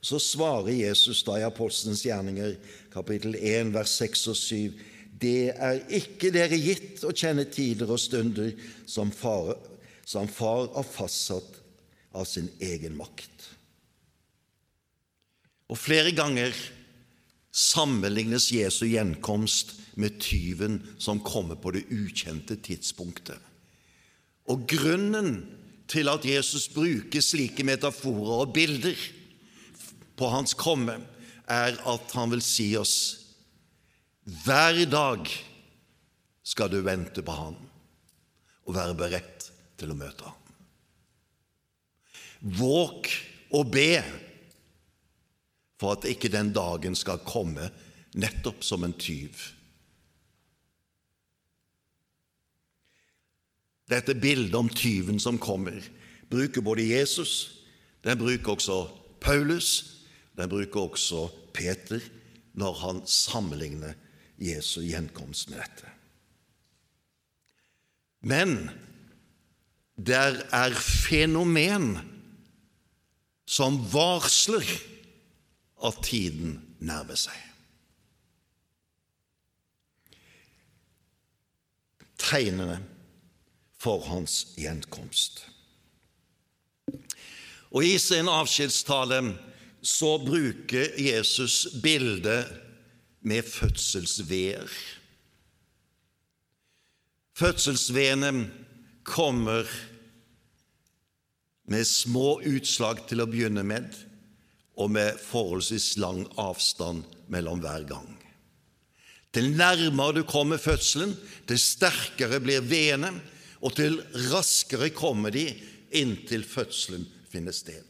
[0.05, 2.59] Så svarer Jesus da i Apostelens gjerninger,
[2.93, 4.85] kapittel 1, vers 6 og 7,
[5.19, 8.53] det er ikke dere gitt å kjenne tider og stunder
[8.85, 9.57] som far,
[10.09, 11.59] som far har fastsatt
[12.17, 13.51] av sin egen makt.
[15.69, 16.55] Og flere ganger
[17.53, 23.37] sammenlignes Jesu gjenkomst med tyven som kommer på det ukjente tidspunktet.
[24.49, 25.43] Og grunnen
[25.93, 28.97] til at Jesus bruker slike metaforer og bilder
[30.17, 30.97] på hans komme,
[31.49, 32.97] er at han vil si oss
[34.45, 35.29] hver dag
[36.45, 37.57] skal du vente på ham
[38.69, 40.45] og være beredt til å møte ham.
[42.59, 43.09] Våg
[43.55, 43.93] å be
[45.79, 47.71] for at ikke den dagen skal komme
[48.19, 49.39] nettopp som en tyv.
[53.89, 55.81] Dette bildet om tyven som kommer,
[56.29, 57.63] bruker både Jesus,
[58.05, 58.83] den bruker også
[59.23, 59.71] Paulus,
[60.37, 61.25] den bruker også
[61.57, 62.03] Peter
[62.59, 63.97] når han sammenligner
[64.39, 65.95] Jesu gjenkomst med dette.
[68.29, 68.69] Men
[69.99, 71.99] der er fenomen
[73.49, 74.67] som varsler
[75.85, 77.39] at tiden nærmer seg.
[82.19, 82.81] Tegnene
[83.79, 85.45] for hans gjenkomst.
[87.71, 89.23] Og I sin avskjedstale
[89.83, 92.49] så bruker Jesus bildet
[93.21, 94.69] med fødselsveer.
[97.39, 98.33] Fødselsveene
[99.09, 99.69] kommer
[101.69, 103.89] med små utslag til å begynne med,
[104.79, 108.09] og med forholdsvis lang avstand mellom hver gang.
[109.35, 111.17] Til nærmere du kommer fødselen,
[111.49, 113.13] til sterkere blir veene,
[113.61, 113.99] og til
[114.31, 115.51] raskere kommer de
[115.99, 117.85] inntil fødselen finner sted.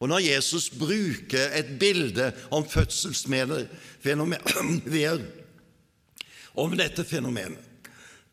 [0.00, 5.26] Og Når Jesus bruker et bilde om fødselsfenomener
[6.64, 7.58] om dette fenomenet,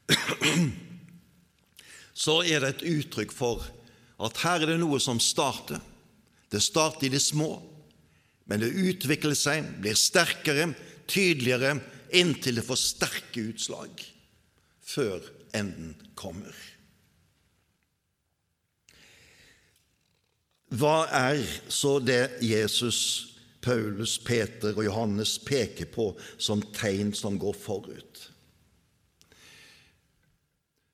[2.17, 3.65] så er det et uttrykk for
[4.25, 5.81] at her er det noe som starter.
[6.49, 7.59] Det starter i det små,
[8.49, 10.71] men det utvikler seg, blir sterkere,
[11.07, 11.77] tydeligere,
[12.15, 14.01] inntil det får sterke utslag
[14.87, 15.21] før
[15.57, 16.55] enden kommer.
[20.73, 22.99] Hva er så det Jesus,
[23.63, 28.25] Paulus, Peter og Johannes peker på som tegn som går forut?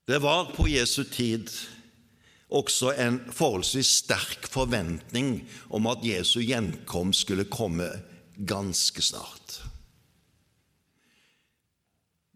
[0.05, 1.47] Det var på Jesu tid
[2.53, 5.37] også en forholdsvis sterk forventning
[5.71, 7.87] om at Jesu gjenkomst skulle komme
[8.35, 9.61] ganske snart.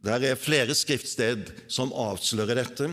[0.07, 2.87] Der er flere skriftsted som avslører dette.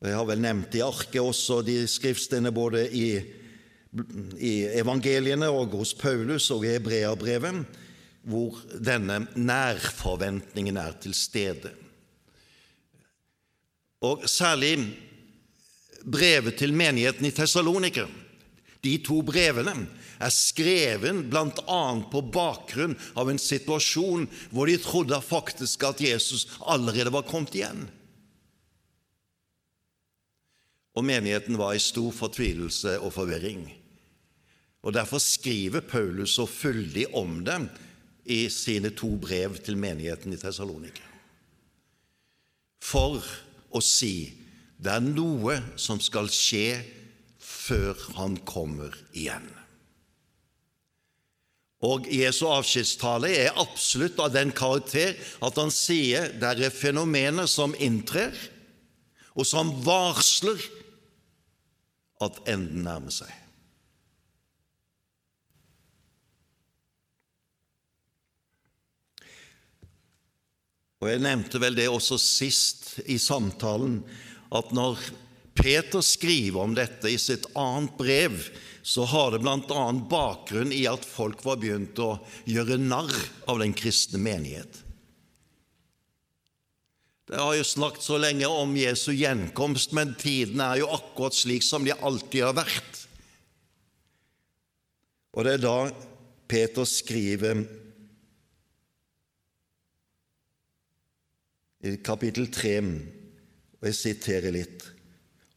[0.00, 3.08] Jeg har vel nevnt i arket også de skriftstedene både i,
[4.38, 7.64] i evangeliene og hos Paulus og i Hebreabrevet,
[8.22, 11.74] hvor denne nærforventningen er til stede.
[14.00, 14.78] Og særlig
[16.04, 18.08] brevet til menigheten i Tessaloniker.
[18.80, 19.74] De to brevene
[20.20, 21.82] er skreven bl.a.
[22.12, 27.88] på bakgrunn av en situasjon hvor de trodde faktisk at Jesus allerede var kommet igjen
[31.00, 33.64] og menigheten var i stor fortvilelse og forvirring.
[34.82, 37.68] Og Derfor skriver Paulus så fyldig om dem
[38.24, 41.06] i sine to brev til menigheten i Tessalonika.
[42.82, 43.22] for
[43.70, 44.32] å si
[44.80, 46.80] det er noe som skal skje
[47.40, 49.48] før han kommer igjen.
[51.84, 57.72] Og Jesu avskjedstale er absolutt av den karakter at han sier det er fenomener som
[57.80, 58.36] inntrer,
[59.32, 60.60] og som varsler
[62.20, 63.39] at enden nærmer seg.
[71.00, 74.02] Og Jeg nevnte vel det også sist i samtalen,
[74.52, 75.00] at når
[75.56, 78.36] Peter skriver om dette i sitt annet brev,
[78.82, 79.86] så har det bl.a.
[80.10, 82.14] bakgrunn i at folk var begynt å
[82.48, 83.16] gjøre narr
[83.48, 84.82] av den kristne menighet.
[87.30, 91.62] Det har jo snakket så lenge om Jesu gjenkomst, men tiden er jo akkurat slik
[91.62, 93.04] som de alltid har vært.
[95.36, 95.76] Og det er da
[96.50, 97.62] Peter skriver
[101.80, 102.76] i kapittel 3,
[103.80, 104.86] og jeg siterer litt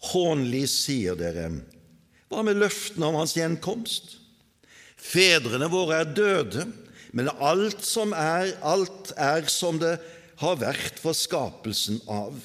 [0.04, 1.48] Hånlig sier dere,
[2.28, 4.18] hva med løftene om hans gjenkomst?
[5.00, 6.66] Fedrene våre er døde,
[7.16, 9.94] men alt som er, alt er som det
[10.42, 12.36] har vært for skapelsen av.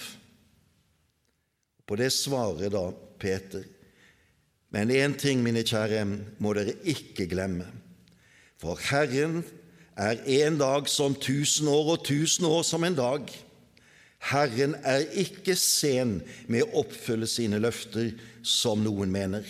[1.89, 2.85] På det svarer da
[3.19, 3.65] Peter,
[4.71, 6.05] men én ting, mine kjære,
[6.39, 7.67] må dere ikke glemme.
[8.61, 9.41] For Herren
[9.97, 13.33] er en dag som tusen år, og tusen år som en dag.
[14.19, 16.19] Herren er ikke sen
[16.51, 18.11] med å oppfylle sine løfter,
[18.43, 19.47] som noen mener.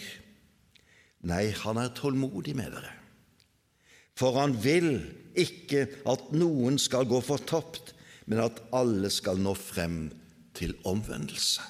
[1.26, 2.92] Nei, han er tålmodig med dere.
[4.18, 4.98] For han vil
[5.38, 7.94] ikke at noen skal gå fortapt,
[8.28, 10.09] men at alle skal nå frem
[10.59, 11.62] til omvendelse.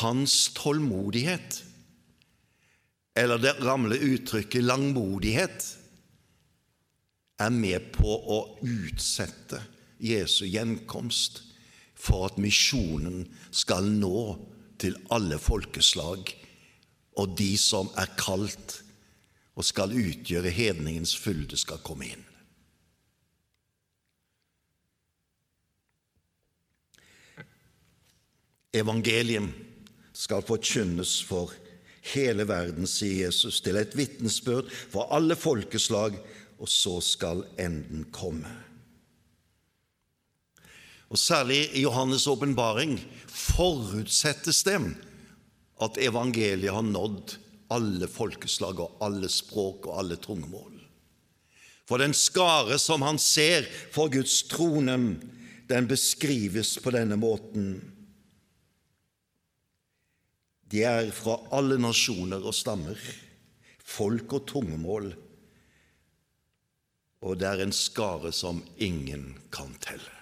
[0.00, 1.64] Hans tålmodighet,
[3.18, 5.66] eller det gamle uttrykket langmodighet,
[7.40, 9.60] er med på å utsette
[10.00, 11.42] Jesu gjenkomst
[12.00, 14.38] for at misjonen skal nå
[14.80, 16.32] til alle folkeslag,
[17.20, 18.80] og de som er kalt
[19.58, 22.24] og skal utgjøre hedningens fylde, skal komme inn.
[28.72, 29.50] Evangelium
[30.14, 31.50] skal forkynnes for
[32.14, 36.16] hele verden, sier Jesus, til et vitnesbyrd for alle folkeslag,
[36.60, 38.69] og så skal enden komme.
[41.10, 42.94] Og Særlig i Johannes' åpenbaring
[43.26, 44.78] forutsettes det
[45.82, 47.34] at evangeliet har nådd
[47.74, 50.76] alle folkeslag og alle språk og alle tungemål.
[51.88, 54.96] For den skare som han ser for Guds trone,
[55.66, 57.72] den beskrives på denne måten.
[60.70, 62.98] De er fra alle nasjoner og stammer,
[63.82, 65.10] folk og tungemål,
[67.26, 70.19] og det er en skare som ingen kan telle.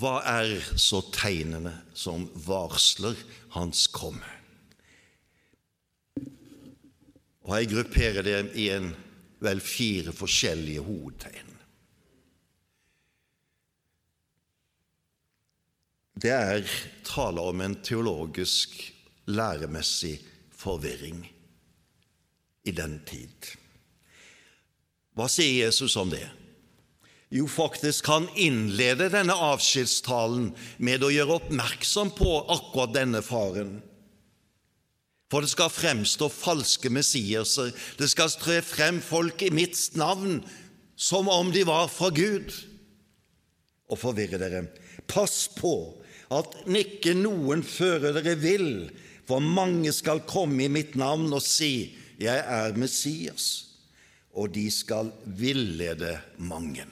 [0.00, 3.18] Hva er så tegnene som varsler
[3.52, 4.28] hans komme?
[7.44, 8.94] Og Jeg grupperer det i en
[9.44, 11.50] vel fire forskjellige hovedtegn.
[16.20, 16.64] Det er
[17.04, 18.76] tale om en teologisk,
[19.26, 20.18] læremessig
[20.52, 21.22] forvirring
[22.64, 23.52] i den tid.
[25.16, 26.26] Hva sier Jesus om det?
[27.30, 30.48] Jo, faktisk, han innleder denne avskjedstalen
[30.82, 33.76] med å gjøre oppmerksom på akkurat denne faren.
[35.30, 40.40] For det skal fremstå falske messiaser, det skal tre frem folk i mitt navn
[40.98, 42.50] som om de var fra Gud.
[43.90, 44.66] Og forvirre dere.
[45.06, 45.74] Pass på
[46.34, 48.72] at ikke noen fører dere vill,
[49.22, 53.44] for mange skal komme i mitt navn og si, Jeg er Messias,
[54.36, 56.84] og de skal villede mange.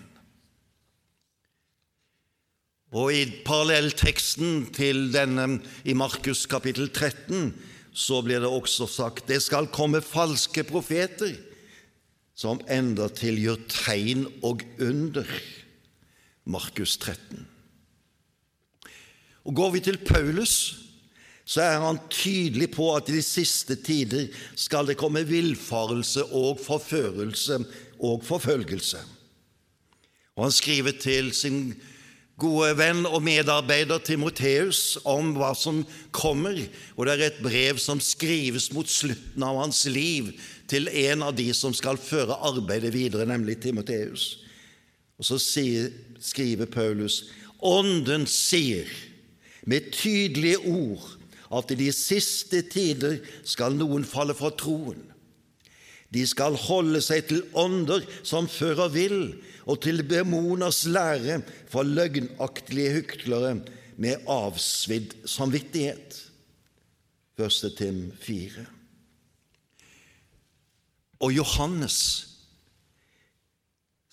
[2.96, 7.52] Og i parallellteksten til denne i Markus kapittel 13
[7.92, 11.34] så blir det også sagt det skal komme falske profeter
[12.38, 15.26] som endatil gjør tegn og under.
[16.48, 17.42] Markus 13.
[19.44, 20.78] Og Går vi til Paulus,
[21.44, 26.60] så er han tydelig på at i de siste tider skal det komme villfarelse og
[26.60, 27.58] forførelse
[28.00, 29.00] og forfølgelse.
[30.36, 31.74] Og Han skriver til sin
[32.38, 35.82] gode venn og medarbeider Timoteus om hva som
[36.14, 36.60] kommer,
[36.94, 40.30] og det er et brev som skrives mot slutten av hans liv
[40.70, 44.36] til en av de som skal føre arbeidet videre, nemlig Timoteus.
[45.18, 45.90] Og så sier,
[46.22, 47.24] skriver Paulus
[47.58, 48.86] Ånden sier
[49.66, 51.08] med tydelige ord
[51.58, 55.00] at i de siste tider skal noen falle fra troen.
[56.14, 59.20] De skal holde seg til ånder som fører vill,
[59.68, 63.58] og til demoners lære fra løgnaktige hyklere
[64.00, 66.16] med avsvidd samvittighet.
[67.38, 68.64] Første Tim 4.
[71.20, 71.98] Og Johannes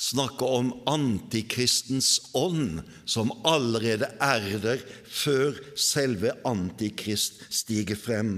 [0.02, 8.36] snakker om antikristens ånd, som allerede er der før selve antikrist stiger frem.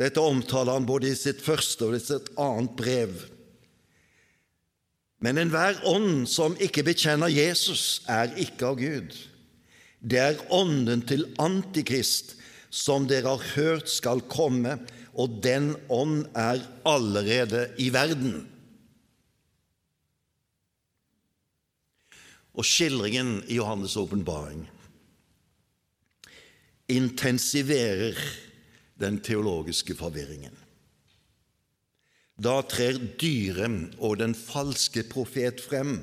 [0.00, 3.14] Dette omtaler han både i sitt første og i sitt annet brev.
[5.24, 9.14] Men enhver ånd som ikke bekjenner Jesus, er ikke av Gud.
[10.00, 12.34] Det er ånden til Antikrist,
[12.70, 14.76] som dere har hørt skal komme,
[15.16, 18.44] og den ånd er allerede i verden.
[22.56, 24.66] Og skildringen i Johannes' åpenbaring
[26.88, 28.16] intensiverer
[29.00, 30.65] den teologiske forvirringen.
[32.36, 35.98] Da trer dyret og den falske profet frem,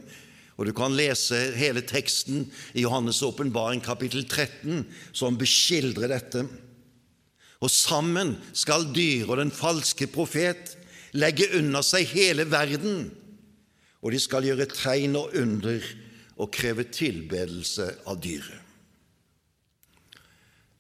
[0.58, 2.46] og du kan lese hele teksten
[2.78, 6.46] i Johannes' åpenbaring kapittel 13, som beskildrer dette.
[7.62, 10.76] Og sammen skal dyret og den falske profet
[11.14, 13.08] legge unna seg hele verden,
[14.02, 15.86] og de skal gjøre tegn og under
[16.38, 18.60] og kreve tilbedelse av dyret.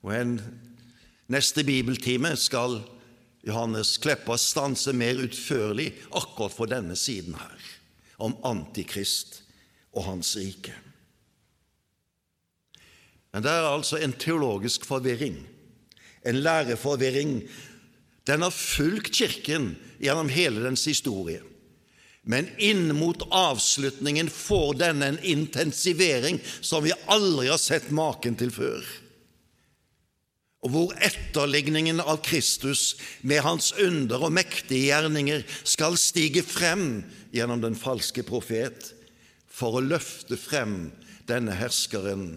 [0.04, 0.38] Og en
[1.32, 2.82] Neste bibeltime skal
[3.44, 7.68] Johannes Kleppa stanser mer utførlig akkurat for denne siden her,
[8.24, 9.42] om Antikrist
[9.92, 10.76] og hans rike.
[13.34, 15.42] Men det er altså en teologisk forvirring,
[16.24, 17.42] en læreforvirring.
[18.24, 21.42] Den har fulgt Kirken gjennom hele dens historie.
[22.24, 28.54] Men inn mot avslutningen får denne en intensivering som vi aldri har sett maken til
[28.56, 28.86] før
[30.64, 37.04] og hvor etterligningen av Kristus med hans under og mektige gjerninger skal stige frem
[37.36, 38.94] gjennom den falske profet
[39.52, 40.94] for å løfte frem
[41.28, 42.34] denne herskeren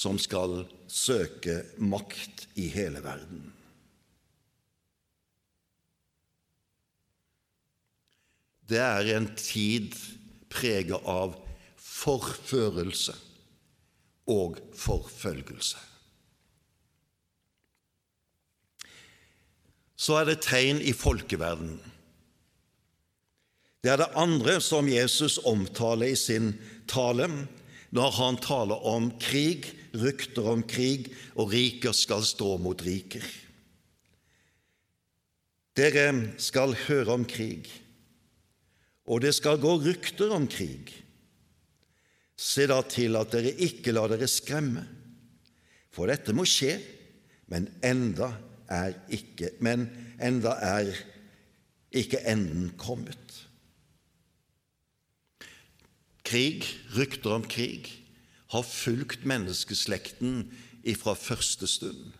[0.00, 3.44] som skal søke makt i hele verden.
[8.70, 9.92] Det er en tid
[10.48, 11.36] preget av
[11.76, 13.16] forførelse
[14.30, 15.89] og forfølgelse.
[20.00, 21.80] Så er det tegn i folkeverdenen.
[23.80, 26.52] Det er det andre som Jesus omtaler i sin
[26.88, 27.28] tale
[27.96, 33.24] når han taler om krig, rykter om krig, og riker skal stå mot riker.
[35.76, 37.66] Dere skal høre om krig,
[39.08, 40.92] og det skal gå rykter om krig.
[42.36, 44.84] Se da til at dere ikke lar dere skremme,
[45.90, 46.76] for dette må skje,
[47.50, 48.30] men enda
[48.70, 49.88] er ikke Men
[50.22, 50.94] enda er
[51.92, 53.48] ikke enden kommet.
[56.24, 56.62] Krig,
[56.96, 57.88] rykter om krig,
[58.50, 60.44] har fulgt menneskeslekten
[60.86, 62.12] ifra første stund.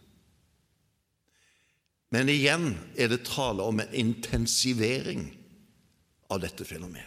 [2.11, 5.29] Men igjen er det tale om en intensivering
[6.31, 7.07] av dette fenomenet.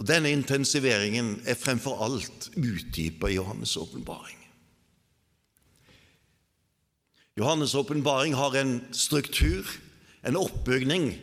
[0.00, 4.39] Og Denne intensiveringen er fremfor alt utdypa i Johannes' åpenbaring.
[7.40, 9.64] Johannes' åpenbaring har en struktur,
[10.22, 11.14] en oppbygning,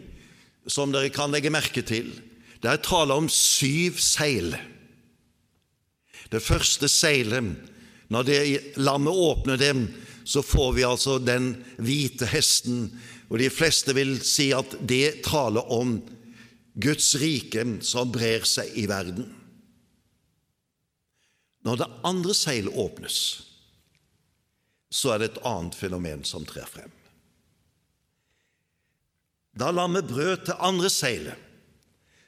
[0.66, 2.10] som dere kan legge merke til.
[2.58, 4.56] Det er tale om syv seil.
[6.34, 7.54] Det første seilet,
[8.10, 8.42] når det
[8.82, 9.86] lammet åpner dem,
[10.26, 12.90] så får vi altså den hvite hesten,
[13.30, 16.00] og de fleste vil si at det taler om
[16.82, 19.30] Guds rike som brer seg i verden.
[21.68, 23.47] Når det andre seilet åpnes,
[24.90, 26.92] så er det et annet fenomen som trer frem.
[29.58, 31.36] Da lammet brøt til andre seilet,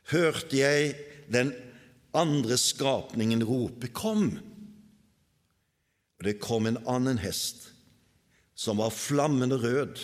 [0.09, 0.95] hørte jeg
[1.29, 1.53] den
[2.17, 4.39] andre skapningen rope 'Kom!'
[6.19, 7.69] Og det kom en annen hest,
[8.55, 10.01] som var flammende rød.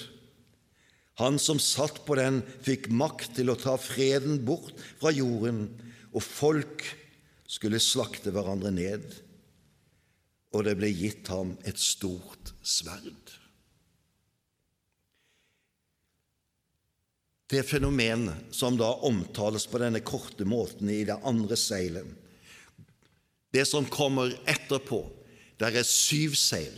[1.19, 5.67] Han som satt på den, fikk makt til å ta freden bort fra jorden,
[6.13, 6.85] og folk
[7.47, 9.24] skulle slakte hverandre ned
[10.55, 13.33] og det ble gitt ham et stort sverd.
[17.51, 22.07] Det fenomenet som da omtales på denne korte måten i det andre seilet,
[23.53, 25.03] det som kommer etterpå,
[25.61, 26.73] der er syv seil.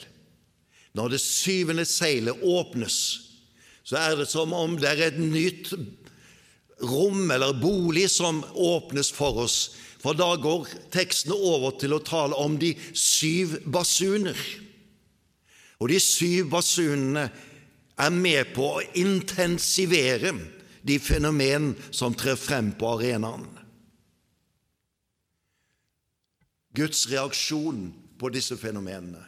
[0.98, 2.98] Når det syvende seilet åpnes,
[3.88, 5.72] så er det som om det er et nytt
[6.84, 9.60] rom eller bolig som åpnes for oss,
[10.02, 14.38] for da går tekstene over til å tale om de syv basuner.
[15.82, 17.28] Og de syv basunene
[17.98, 20.34] er med på å intensivere
[20.88, 23.48] de fenomen som trer frem på arenaen.
[26.78, 27.88] Guds reaksjon
[28.22, 29.24] på disse fenomenene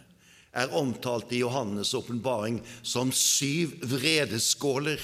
[0.60, 5.02] er omtalt i Johannes' åpenbaring som syv vredeskåler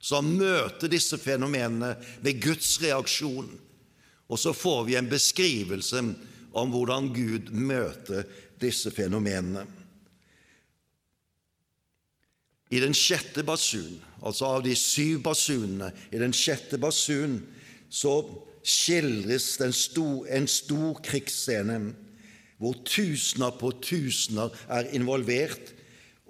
[0.00, 1.92] som møter disse fenomenene
[2.24, 3.50] med Guds reaksjon.
[4.30, 6.02] Og så får vi en beskrivelse
[6.54, 8.26] om hvordan Gud møter
[8.62, 9.66] disse fenomenene.
[12.70, 17.40] I den sjette basun, altså av de syv basunene, i den sjette basun
[17.90, 18.20] så
[18.62, 21.80] skildres stor, en stor krigsscene
[22.60, 25.72] hvor tusener på tusener er involvert,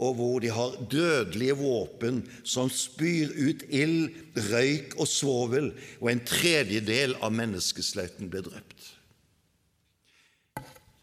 [0.01, 4.09] og hvor de har dødelige våpen som spyr ut ild,
[4.49, 8.87] røyk og svovel, og en tredjedel av menneskeslekten ble drept.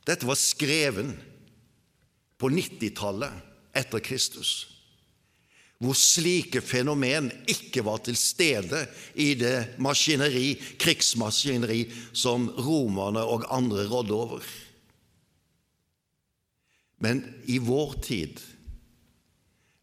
[0.07, 1.13] Dette var skreven
[2.41, 4.65] på 90-tallet etter Kristus,
[5.77, 11.83] hvor slike fenomen ikke var til stede i det maskineri, krigsmaskineri
[12.17, 14.47] som romerne og andre rådde over.
[16.97, 18.41] Men i vår tid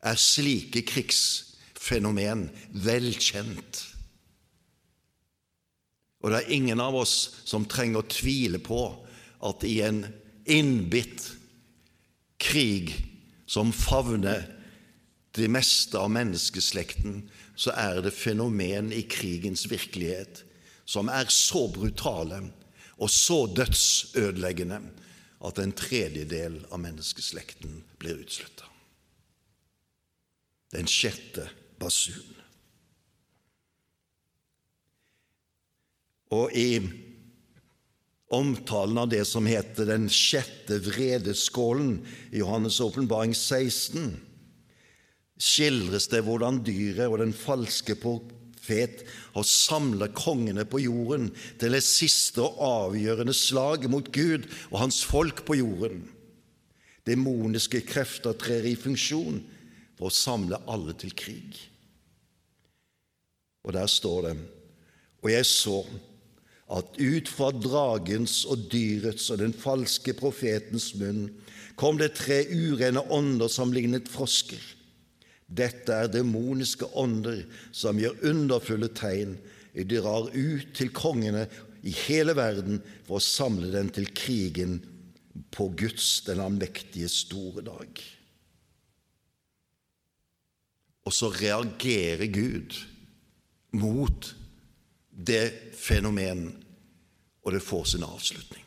[0.05, 2.49] er slike krigsfenomen
[2.85, 3.81] velkjent.
[6.25, 8.83] Og det er ingen av oss som trenger å tvile på
[9.45, 10.05] at i en
[10.49, 11.27] innbitt
[12.41, 12.95] krig
[13.49, 14.47] som favner
[15.35, 17.25] det meste av menneskeslekten,
[17.59, 20.45] så er det fenomen i krigens virkelighet
[20.87, 22.41] som er så brutale
[23.03, 24.81] og så dødsødeleggende
[25.45, 28.54] at en tredjedel av menneskeslekten blir utsletta.
[30.75, 31.47] Den sjette
[31.79, 32.35] basun.
[36.35, 36.81] Og i
[38.35, 42.01] omtalen av det som heter den sjette vredeskålen
[42.33, 44.17] i Johannes' åpenbaring 16,
[45.39, 49.05] skildres det hvordan dyret og den falske profet
[49.35, 55.03] har samlet kongene på jorden til et siste og avgjørende slag mot Gud og hans
[55.07, 56.07] folk på jorden.
[57.05, 59.43] Demoniske krefter trer i funksjon
[59.99, 61.59] for å samle alle til krig.
[63.65, 64.35] Og der står det
[65.25, 65.79] Og jeg så
[66.75, 71.27] at ut fra dragens og dyrets og den falske profetens munn
[71.81, 74.61] kom det tre urene ånder som lignet frosker.
[75.47, 79.37] Dette er demoniske ånder som gjør underfulle tegn.
[79.75, 81.47] De drar ut til kongene
[81.85, 84.79] i hele verden for å samle dem til krigen
[85.55, 88.01] på Guds, den allmektige, store dag.
[91.05, 92.77] Og så reagerer Gud
[93.77, 94.35] mot
[95.11, 96.47] det fenomen,
[97.45, 98.65] og det får sin avslutning.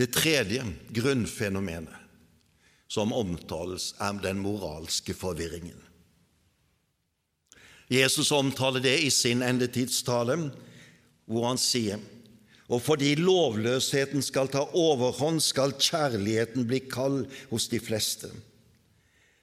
[0.00, 0.62] Det tredje
[0.96, 1.96] grunnfenomenet
[2.90, 5.76] som omtales, er den moralske forvirringen.
[7.90, 10.38] Jesus omtaler det i sin endetidstale,
[11.30, 12.00] hvor han sier
[12.70, 18.30] og fordi lovløsheten skal ta overhånd, skal kjærligheten bli kald hos de fleste.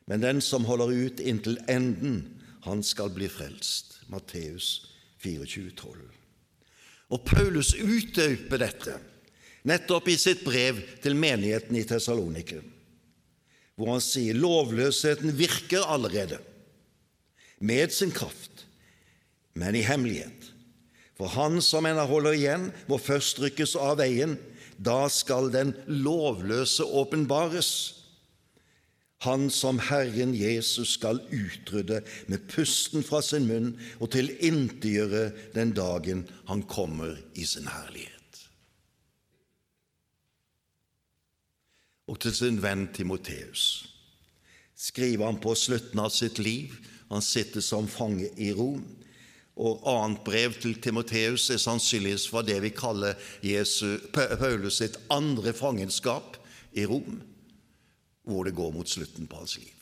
[0.08, 2.22] Men den som holder ut inntil enden,
[2.64, 4.00] han skal bli frelst.
[4.08, 4.88] Matteus
[5.20, 6.00] 24, 12.
[7.12, 8.96] Og Paulus utdyper dette
[9.68, 12.62] nettopp i sitt brev til menigheten i Tessalonike,
[13.76, 16.40] hvor han sier lovløsheten virker allerede
[17.60, 18.64] med sin kraft,
[19.58, 20.47] men i hemmelighet.
[21.18, 24.38] For han som ennå holder igjen, må først rykkes av veien.
[24.78, 27.72] Da skal den lovløse åpenbares.
[29.26, 36.28] Han som Herren Jesus skal utrydde med pusten fra sin munn og tilintetgjøre den dagen
[36.46, 38.14] han kommer i sin herlighet.
[42.08, 43.88] Og til sin venn Timoteus
[44.78, 46.78] skriver han på slutten av sitt liv.
[47.10, 48.86] Han sitter som fange i Rom
[49.58, 55.54] og annet brev til Timoteus er sannsynligvis fra det vi kaller Jesus, Paulus sitt andre
[55.58, 56.38] fangenskap
[56.78, 57.24] i Rom,
[58.28, 59.74] hvor det går mot slutten på hans liv.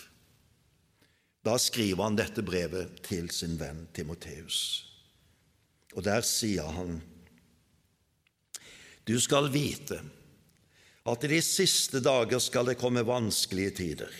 [1.46, 4.60] Da skriver han dette brevet til sin venn Timoteus.
[5.96, 6.98] Og der sier han
[9.06, 10.00] Du skal vite
[11.06, 14.16] at i de siste dager skal det komme vanskelige tider.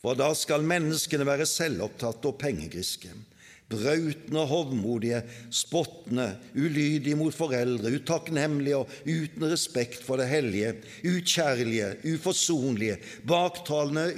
[0.00, 3.12] For da skal menneskene være selvopptatte og pengegriske
[3.72, 10.74] brautende hovmodige, spottende, ulydige mot foreldre, utakknemlige og uten respekt for det hellige,
[11.08, 12.98] ukjærlige, uforsonlige,
[13.28, 14.10] baktalende,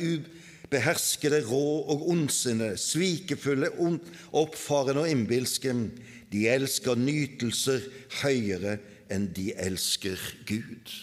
[0.67, 3.71] ubeherskede, rå og ondsinne, svikefulle,
[4.33, 5.75] oppfarende og innbilske.
[6.35, 7.87] De elsker nytelser
[8.25, 8.79] høyere
[9.13, 10.95] enn de elsker Gud.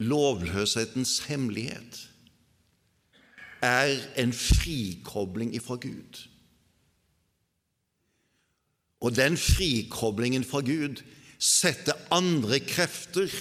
[0.00, 2.09] Lovløshetens hemmelighet
[3.62, 6.26] er en frikobling ifra Gud.
[9.00, 11.00] Og den frikoblingen fra Gud
[11.40, 13.32] setter andre krefter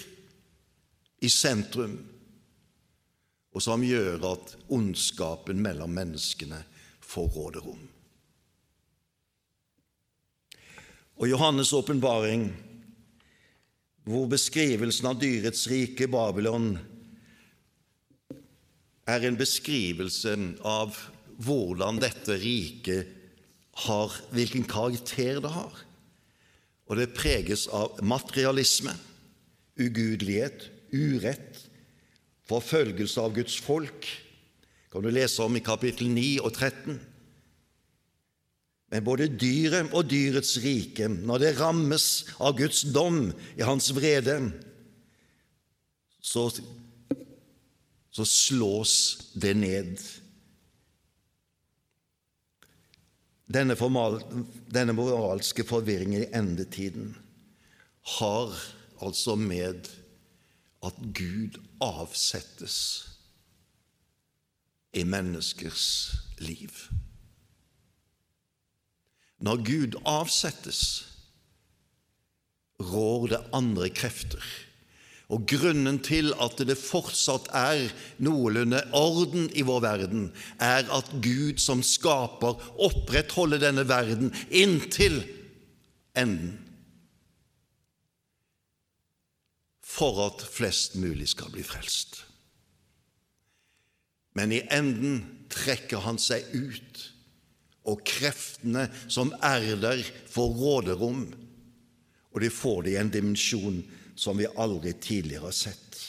[1.19, 1.97] i sentrum,
[3.51, 6.61] og som gjør at ondskapen mellom menneskene
[7.03, 7.81] får råderom.
[11.19, 12.45] Og Johannes' åpenbaring,
[14.07, 16.77] hvor beskrivelsen av dyrets rike Babylon
[19.09, 20.35] er en beskrivelse
[20.67, 20.97] av
[21.39, 23.15] hvordan dette riket
[23.85, 25.77] har, hvilken karakter det har.
[26.89, 28.95] Og det preges av materialisme,
[29.79, 31.61] ugudelighet, urett,
[32.49, 34.07] forfølgelse av Guds folk.
[34.91, 36.99] kan du lese om i kapittel 9 og 13.
[38.89, 44.39] Men både dyret og dyrets rike, når det rammes av Guds dom i hans vrede,
[46.19, 46.49] så,
[48.19, 49.99] så slås det ned.
[53.47, 54.19] Denne, formal,
[54.67, 57.13] denne moralske forvirringen i endetiden
[58.19, 58.51] har
[58.99, 59.87] altså med
[60.83, 62.75] at Gud avsettes
[64.91, 65.87] i menneskers
[66.43, 66.75] liv.
[69.39, 70.81] Når Gud avsettes,
[72.83, 74.43] rår det andre krefter
[75.29, 80.23] og grunnen til at det fortsatt er noenlunde orden i vår verden,
[80.57, 85.21] er at Gud som skaper, opprettholder denne verden inntil
[86.17, 86.57] enden.
[89.85, 92.23] For at flest mulig skal bli frelst.
[94.37, 95.21] Men i enden
[95.51, 97.05] trekker han seg ut,
[97.89, 101.23] og kreftene som er der, får råderom,
[102.29, 103.81] og de får det i en dimensjon
[104.19, 105.99] som vi aldri tidligere har sett.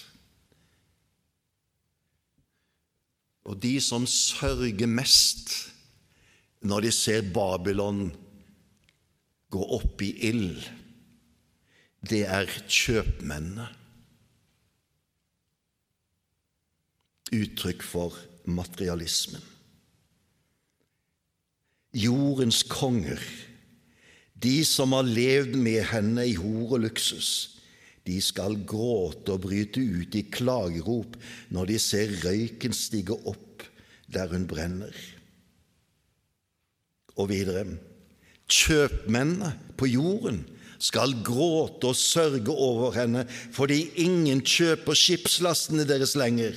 [3.47, 5.53] Og de som sørger mest
[6.67, 8.09] når de ser Babylon
[9.51, 10.59] gå opp i ild,
[12.11, 13.69] det er kjøpmennene.
[17.31, 18.19] Uttrykk for
[18.51, 19.43] materialismen.
[21.95, 23.23] Jordens konger,
[24.35, 27.60] de som har levd med henne i hor og luksus,
[28.09, 31.19] de skal gråte og bryte ut i klagerop
[31.53, 33.67] når de ser røyken stige opp
[34.11, 34.95] der hun brenner.
[37.21, 37.67] Og videre
[38.51, 40.43] kjøpmennene på jorden
[40.81, 46.57] skal gråte og sørge over henne fordi ingen kjøper skipslastene deres lenger.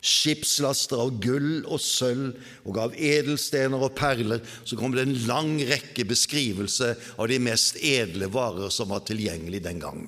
[0.00, 4.40] Skipslaster av gull og sølv og av edelstener og perler.
[4.64, 9.60] Så kommer det en lang rekke beskrivelser av de mest edle varer som var tilgjengelig
[9.66, 10.06] den gang.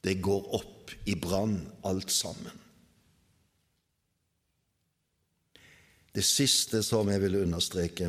[0.00, 2.56] Det går opp i brann, alt sammen.
[6.10, 8.08] Det siste som jeg vil understreke,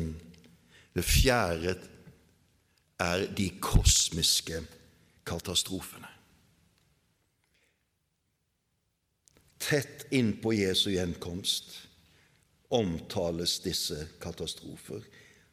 [0.92, 1.76] det fjerde,
[3.02, 4.60] er de kosmiske
[5.26, 6.10] katastrofene.
[9.62, 11.70] Tett innpå Jesu gjenkomst
[12.74, 15.04] omtales disse katastrofer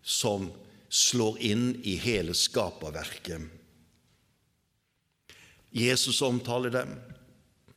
[0.01, 0.47] som
[0.89, 3.58] slår inn i hele skaperverket
[5.71, 6.95] Jesus omtaler dem,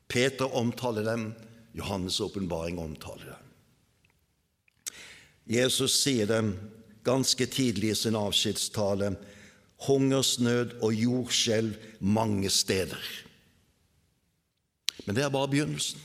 [0.09, 1.35] Peter omtaler dem,
[1.73, 3.39] Johannes' åpenbaring omtaler dem.
[5.45, 6.55] Jesus sier dem
[7.05, 9.15] ganske tidlig i sin avskjedstale
[9.87, 13.03] hungersnød og jordskjelv mange steder.
[15.05, 16.01] Men det er bare begynnelsen.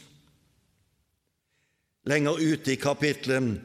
[2.08, 3.60] Lenger ute i kapitlet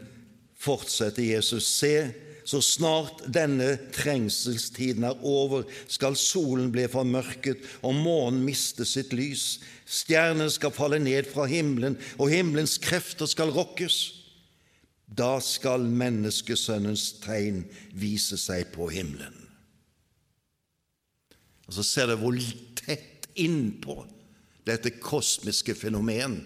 [0.58, 1.66] fortsetter Jesus.
[1.70, 2.12] Se,
[2.52, 9.62] så snart denne trengselstiden er over, skal solen bli formørket og månen miste sitt lys.
[9.88, 13.96] Stjernene skal falle ned fra himmelen, og himmelens krefter skal rokkes.
[15.08, 17.62] Da skal menneskesønnens tegn
[17.96, 19.38] vise seg på himmelen.
[21.68, 22.36] Og Så ser du hvor
[22.76, 24.02] tett innpå
[24.68, 26.36] dette kosmiske fenomen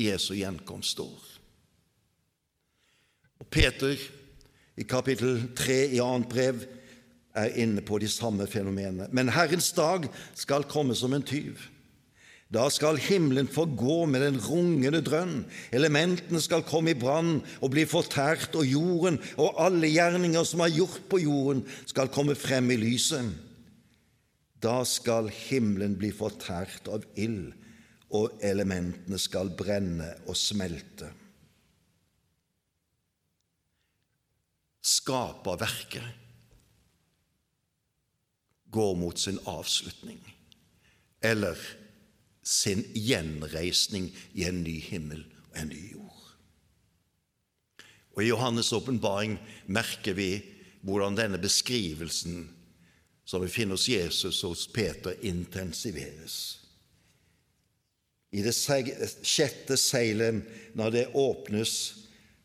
[0.00, 1.28] Jesu gjenkomst står.
[3.42, 4.00] Og Peter
[4.76, 6.64] i kapittel 3 i annet brev
[7.36, 9.08] er inne på de samme fenomenene.
[9.12, 11.60] Men Herrens dag skal komme som en tyv.
[12.52, 17.72] Da skal himmelen få gå med den rungende drønn, elementene skal komme i brann og
[17.72, 22.68] bli fortært, og jorden og alle gjerninger som er gjort på jorden, skal komme frem
[22.74, 23.32] i lyset.
[24.62, 27.54] Da skal himmelen bli fortært av ild,
[28.12, 31.08] og elementene skal brenne og smelte.
[34.82, 36.04] Skaperverket
[38.72, 40.20] går mot sin avslutning,
[41.20, 41.58] eller
[42.42, 46.22] sin gjenreisning i en ny himmel og en ny jord.
[48.12, 50.30] Og I Johannes' åpenbaring merker vi
[50.82, 52.48] hvordan denne beskrivelsen
[53.24, 56.58] som vi finner hos Jesus hos Peter, intensiveres.
[58.32, 60.42] I det sjette seilet,
[60.74, 62.01] når det åpnes,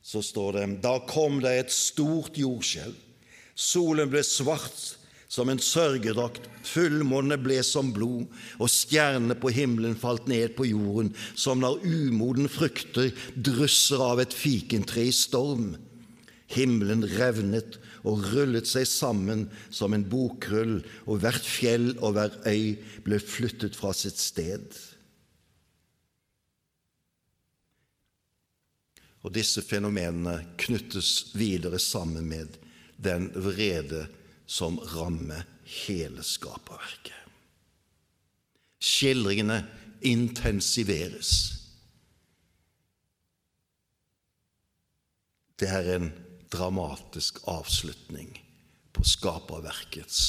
[0.08, 2.96] så står det Da kom det et stort jordskjelv.
[3.58, 4.96] Solen ble svart
[5.28, 8.30] som en sørgedrakt, fullmåne ble som blod,
[8.62, 14.36] og stjernene på himmelen falt ned på jorden, som når umoden frukter drysser av et
[14.36, 15.74] fikentre i storm.
[16.56, 17.76] Himmelen revnet
[18.08, 23.76] og rullet seg sammen som en bokrull, og hvert fjell og hver øy ble flyttet
[23.76, 24.64] fra sitt sted.
[29.26, 32.58] Og disse fenomenene knyttes videre sammen med
[32.98, 34.06] den vrede
[34.48, 37.14] som rammer hele skaperverket.
[38.80, 39.60] Skildringene
[40.06, 41.32] intensiveres.
[45.58, 46.12] Det er en
[46.54, 48.38] dramatisk avslutning
[48.94, 50.22] på skaperverkets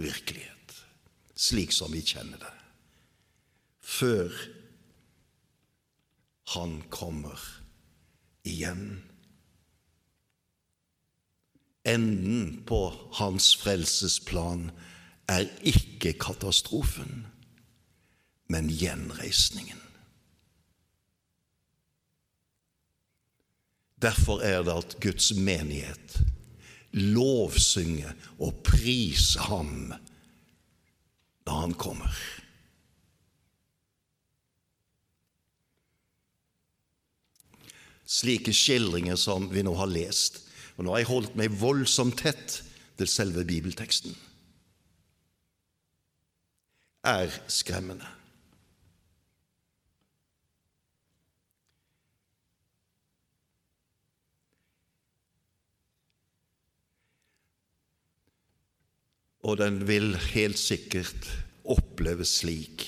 [0.00, 0.74] virkelighet,
[1.36, 2.54] slik som vi kjenner det,
[3.84, 4.32] før
[6.56, 7.38] han kommer
[8.44, 9.02] igjen.
[11.84, 12.80] Enden på
[13.18, 14.70] hans frelsesplan
[15.30, 17.26] er ikke katastrofen,
[18.52, 19.80] men gjenreisningen.
[24.02, 26.18] Derfor er det at Guds menighet
[26.92, 28.12] lovsynger
[28.42, 29.92] og priser ham
[31.46, 32.10] når han kommer.
[38.12, 40.42] Slike skildringer som vi nå har lest,
[40.76, 42.58] og nå har jeg holdt meg voldsomt tett
[43.00, 44.12] til selve bibelteksten,
[47.08, 48.06] er skremmende.
[59.42, 61.26] Og den vil helt sikkert
[61.64, 62.84] oppleves slik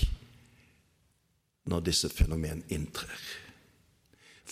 [1.67, 3.19] når disse fenomen inntrer.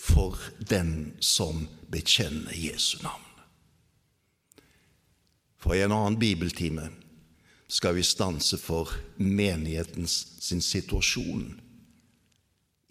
[0.03, 3.29] For den som bekjenner Jesu navn.
[5.63, 6.89] For i en annen bibeltime
[7.71, 11.53] skal vi stanse for menighetens sin situasjon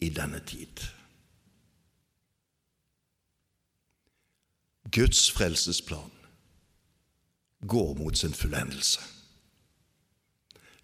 [0.03, 0.81] i denne tid.
[4.93, 6.11] Guds frelsesplan
[7.69, 9.05] går mot sin fullendelse.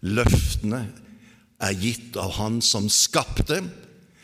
[0.05, 0.85] Løftene
[1.59, 3.59] er gitt av Han som skapte,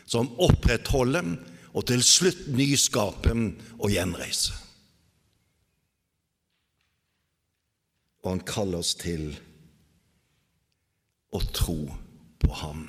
[0.06, 1.34] som opprettholder
[1.76, 3.36] og til slutt nyskaper
[3.76, 4.54] og gjenreise.
[8.24, 9.28] Og han kaller oss til
[11.36, 11.78] å tro
[12.40, 12.86] på ham,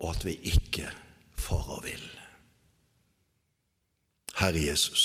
[0.00, 0.88] og at vi ikke
[1.36, 2.06] farer vill.
[4.36, 5.04] Herre Jesus.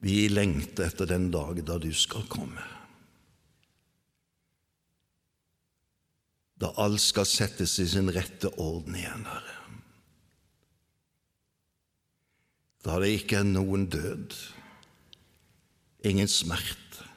[0.00, 2.79] Vi lengter etter den dag da du skal komme.
[6.60, 9.56] Da alt skal settes i sin rette orden igjen, Herre.
[12.84, 14.36] Da det ikke er noen død,
[16.08, 17.08] ingen smerte,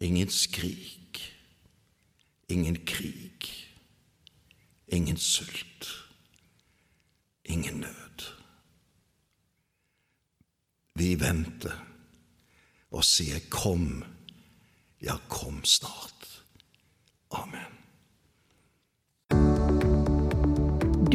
[0.00, 1.20] ingen skrik,
[2.52, 3.48] ingen krig,
[4.92, 5.88] ingen sult,
[7.44, 8.26] ingen nød.
[10.96, 11.76] Vi venter
[12.90, 14.04] og sier 'Kom,
[15.00, 16.44] ja, kom snart'.
[17.30, 17.75] Amen.